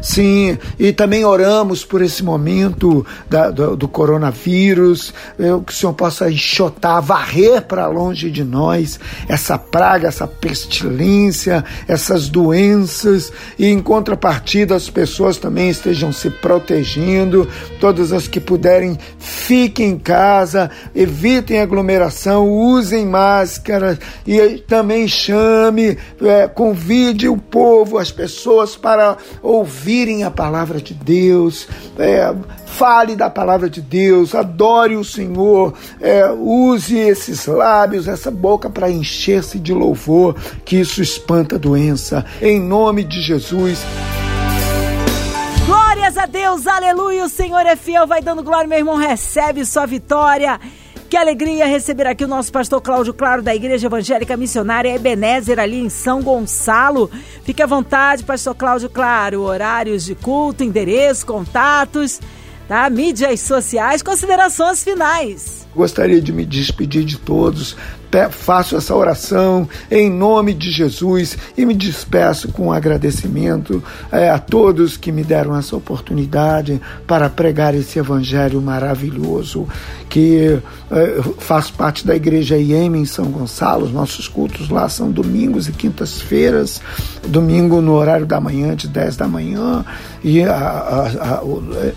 Sim, 0.01 0.52
e 0.79 0.93
também 0.93 1.25
oramos 1.25 1.85
por 1.85 2.03
esse 2.03 2.23
momento 2.23 3.05
da, 3.29 3.51
do, 3.51 3.77
do, 3.77 3.89
coronavírus, 3.89 5.13
eu, 5.39 5.63
que 5.63 5.73
o 5.73 5.77
Senhor 5.77 5.93
possa 5.93 6.31
enxotar, 6.31 7.03
varrer 7.03 7.63
para 7.63 7.87
longe 7.87 8.31
de 8.31 8.45
nós 8.45 8.99
essa 9.29 9.59
praga, 9.59 10.09
essa 10.09 10.27
pestilência, 10.27 11.65
essas 11.89 12.29
doenças, 12.29 13.33
e 13.59 13.67
em 13.67 13.81
contrapartida 13.81 14.75
as 14.75 14.89
pessoas 14.89 15.37
também 15.37 15.71
estejam 15.71 16.13
se 16.13 16.31
protegendo, 16.31 17.49
todas 17.81 18.13
as 18.13 18.29
que 18.29 18.41
puderem, 18.41 18.99
fiquem 19.19 19.91
em 19.91 19.99
casa, 19.99 20.71
evitem 20.95 21.61
aglomeração, 21.61 22.49
usem 22.49 23.07
máscara 23.07 23.99
e 24.27 24.59
também 24.59 25.09
chame, 25.09 25.99
é, 26.21 26.47
convide 26.47 27.29
o 27.29 27.37
povo, 27.37 27.99
as 27.99 28.11
pessoas 28.11 28.77
para 28.77 29.17
ouvirem 29.43 30.25
a 30.25 30.31
palavra 30.31 30.42
palavra 30.43 30.81
de 30.81 30.93
Deus, 30.93 31.69
é, 31.97 32.35
fale 32.67 33.15
da 33.15 33.31
palavra 33.31 33.71
de 33.71 33.81
Deus, 33.81 34.35
adore 34.35 34.97
o 34.97 35.05
Senhor, 35.05 35.73
é, 36.01 36.29
use 36.33 36.99
esses 36.99 37.47
lábios, 37.47 38.09
essa 38.09 38.29
boca 38.29 38.69
para 38.69 38.91
encher-se 38.91 39.61
de 39.61 39.73
louvor, 39.73 40.35
que 40.65 40.81
isso 40.81 41.01
espanta 41.01 41.55
a 41.55 41.59
doença. 41.61 42.27
Em 42.41 42.61
nome 42.61 43.05
de 43.05 43.21
Jesus. 43.21 43.85
Glórias 45.65 46.19
a 46.19 46.27
Deus, 46.27 46.67
aleluia, 46.67 47.25
o 47.25 47.29
Senhor 47.29 47.65
é 47.65 47.77
fiel, 47.77 48.05
vai 48.09 48.21
dando 48.21 48.43
glória, 48.43 48.67
meu 48.67 48.79
irmão, 48.79 48.97
recebe 48.97 49.65
sua 49.65 49.87
vitória. 49.87 50.59
Que 51.13 51.17
alegria 51.19 51.67
receber 51.67 52.07
aqui 52.07 52.25
o 52.25 52.27
nosso 52.27 52.51
pastor 52.51 52.81
Cláudio 52.81 53.13
Claro 53.13 53.43
da 53.43 53.55
Igreja 53.55 53.87
Evangélica 53.87 54.35
Missionária 54.35 54.95
Ebenezer 54.95 55.59
ali 55.61 55.79
em 55.79 55.91
São 55.91 56.23
Gonçalo. 56.23 57.11
Fique 57.45 57.63
à 57.63 57.67
vontade, 57.67 58.25
pastor 58.25 58.55
Cláudio 58.55 58.89
Claro. 58.89 59.43
Horários 59.43 60.07
de 60.07 60.15
culto, 60.15 60.65
endereço, 60.65 61.27
contatos, 61.27 62.19
tá? 62.67 62.89
Mídias 62.89 63.41
sociais, 63.41 64.03
considerações 64.03 64.83
finais. 64.83 65.67
Gostaria 65.77 66.19
de 66.19 66.33
me 66.33 66.47
despedir 66.47 67.05
de 67.05 67.19
todos 67.19 67.77
faço 68.31 68.77
essa 68.77 68.95
oração 68.95 69.69
em 69.91 70.11
nome 70.11 70.53
de 70.53 70.71
Jesus 70.71 71.37
e 71.57 71.65
me 71.65 71.75
despeço 71.75 72.49
com 72.49 72.73
agradecimento 72.73 73.83
é, 74.11 74.29
a 74.31 74.39
todos 74.39 74.97
que 74.97 75.11
me 75.11 75.25
deram 75.25 75.57
essa 75.57 75.75
oportunidade 75.77 76.81
para 77.07 77.29
pregar 77.29 77.75
esse 77.75 77.99
evangelho 77.99 78.61
maravilhoso 78.61 79.67
que 80.09 80.61
é, 80.91 81.23
faz 81.39 81.71
parte 81.71 82.07
da 82.07 82.15
igreja 82.15 82.59
IEM 82.59 82.97
em 82.97 83.07
São 83.07 83.27
Gonçalo. 83.27 83.87
Os 83.87 83.93
nossos 83.93 84.29
cultos 84.29 84.69
lá 84.69 84.89
são 84.89 85.11
domingos 85.11 85.69
e 85.69 85.73
quintas-feiras, 85.73 86.83
domingo 87.27 87.81
no 87.81 87.93
horário 87.93 88.27
da 88.27 88.39
manhã, 88.39 88.77
de 88.77 88.89
10 88.89 89.17
da 89.17 89.27
manhã, 89.27 89.85
e 90.25 90.43
a, 90.43 90.55
a, 90.55 91.07
a, 91.07 91.43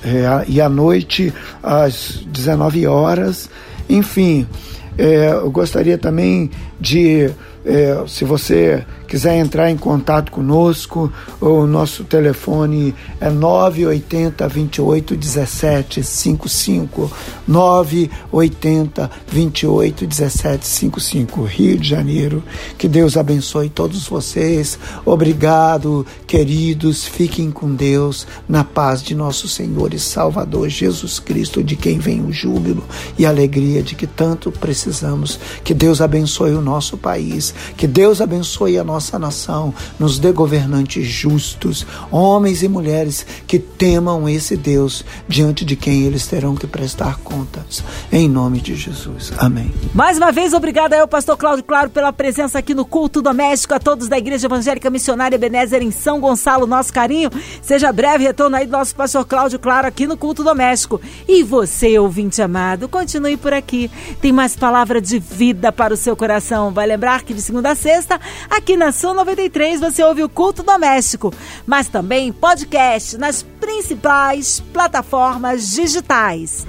é, 0.03 0.45
e 0.47 0.59
à 0.59 0.69
noite 0.69 1.33
às 1.61 2.23
19 2.27 2.87
horas. 2.87 3.49
Enfim, 3.89 4.47
é, 4.97 5.31
eu 5.31 5.51
gostaria 5.51 5.97
também 5.97 6.49
de, 6.79 7.29
é, 7.65 8.03
se 8.07 8.23
você 8.23 8.85
quiser 9.07 9.37
entrar 9.37 9.71
em 9.71 9.77
contato 9.77 10.31
conosco, 10.31 11.11
o 11.39 11.65
nosso 11.65 12.03
telefone 12.03 12.93
é 13.19 13.29
980 13.29 14.47
28 14.47 15.15
17 15.15 16.03
55. 16.03 17.11
980 17.47 19.09
28 19.27 20.07
17 20.07 20.67
55, 20.67 21.43
Rio 21.43 21.77
de 21.77 21.89
Janeiro. 21.89 22.43
Que 22.77 22.87
Deus 22.87 23.17
abençoe 23.17 23.69
todos 23.69 24.07
vocês. 24.07 24.77
Obrigado, 25.05 26.05
queridos. 26.27 27.05
Fiquem 27.05 27.51
com 27.51 27.73
Deus, 27.73 28.27
na 28.47 28.63
paz 28.63 29.01
de 29.01 29.15
nosso 29.15 29.47
Senhor 29.47 29.93
e 29.93 29.99
Salvador 29.99 30.69
Jesus 30.69 31.19
Cristo, 31.19 31.63
de 31.63 31.75
quem 31.75 31.99
vem 31.99 32.21
o 32.21 32.31
júbilo 32.31 32.83
e 33.17 33.25
a 33.25 33.29
alegria 33.29 33.81
de 33.81 33.95
que 33.95 34.05
tanto 34.05 34.51
precisamos. 34.51 35.39
Que 35.63 35.73
Deus 35.73 36.01
abençoe 36.01 36.51
o 36.51 36.61
nosso 36.61 36.97
país, 36.97 37.54
que 37.77 37.87
Deus 37.87 38.21
abençoe 38.21 38.77
a 38.77 38.83
nossa 38.83 39.17
nação, 39.19 39.73
nos 39.99 40.19
dê 40.19 40.31
governantes 40.31 41.05
justos, 41.07 41.85
homens 42.11 42.63
e 42.63 42.67
mulheres 42.67 43.25
que 43.47 43.59
temam 43.59 44.27
esse 44.27 44.55
Deus, 44.55 45.03
diante 45.27 45.65
de 45.65 45.75
quem 45.75 46.03
eles 46.03 46.27
terão 46.27 46.55
que 46.55 46.67
prestar 46.67 47.17
contas. 47.19 47.83
Em 48.11 48.29
nome 48.29 48.59
de 48.59 48.75
Jesus. 48.75 49.31
Amém. 49.37 49.71
Mais 49.93 50.17
uma 50.17 50.31
vez, 50.31 50.53
obrigada 50.53 50.99
ao 50.99 51.07
pastor 51.07 51.37
Cláudio 51.37 51.63
Claro 51.63 51.89
pela 51.89 52.11
presença 52.13 52.59
aqui 52.59 52.73
no 52.73 52.85
culto 52.85 53.21
doméstico, 53.21 53.73
a 53.73 53.79
todos 53.79 54.07
da 54.07 54.17
Igreja 54.17 54.47
Evangélica 54.47 54.89
Missionária 54.89 55.35
Ebenezer 55.35 55.81
em 55.81 55.91
São 55.91 56.19
Gonçalo, 56.19 56.67
nosso 56.67 56.91
carinho. 56.91 57.29
Seja 57.61 57.91
breve 57.91 58.23
retorno 58.23 58.55
aí 58.55 58.65
do 58.65 58.71
nosso 58.71 58.95
pastor 58.95 59.25
Cláudio 59.25 59.59
Claro 59.59 59.87
aqui 59.87 60.07
no 60.07 60.17
culto 60.17 60.43
doméstico. 60.43 61.01
E 61.27 61.43
você, 61.43 61.97
ouvinte 61.99 62.41
amado, 62.41 62.87
continue 62.87 63.37
por 63.37 63.53
aqui. 63.53 63.89
Tem 64.21 64.31
mais 64.31 64.55
palavra 64.55 65.01
de 65.01 65.19
vida 65.19 65.71
para 65.71 65.93
o 65.93 65.97
seu 65.97 66.15
coração. 66.15 66.71
Vai 66.71 66.87
lembrar 66.87 67.23
que 67.23 67.33
segunda 67.45 67.71
a 67.71 67.75
sexta, 67.75 68.19
aqui 68.49 68.75
na 68.75 68.87
Nação 68.87 69.13
93 69.13 69.79
você 69.79 70.03
ouve 70.03 70.23
o 70.23 70.29
Culto 70.29 70.63
Doméstico, 70.63 71.33
mas 71.65 71.87
também 71.87 72.31
podcast 72.31 73.17
nas 73.17 73.43
principais 73.43 74.63
plataformas 74.73 75.69
digitais. 75.69 76.65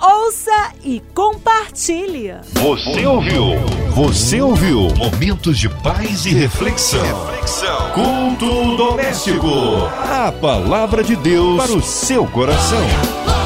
Ouça 0.00 0.72
e 0.82 1.02
compartilhe. 1.14 2.34
Você 2.54 3.06
ouviu? 3.06 3.44
Você 3.94 4.40
ouviu? 4.40 4.88
Momentos 4.96 5.58
de 5.58 5.68
paz 5.68 6.24
e 6.24 6.30
reflexão. 6.30 7.02
reflexão. 7.02 7.90
Culto 7.92 8.76
doméstico. 8.76 9.48
A 10.02 10.32
palavra 10.32 11.04
de 11.04 11.16
Deus 11.16 11.62
para 11.62 11.72
o 11.72 11.82
seu 11.82 12.26
coração. 12.26 13.39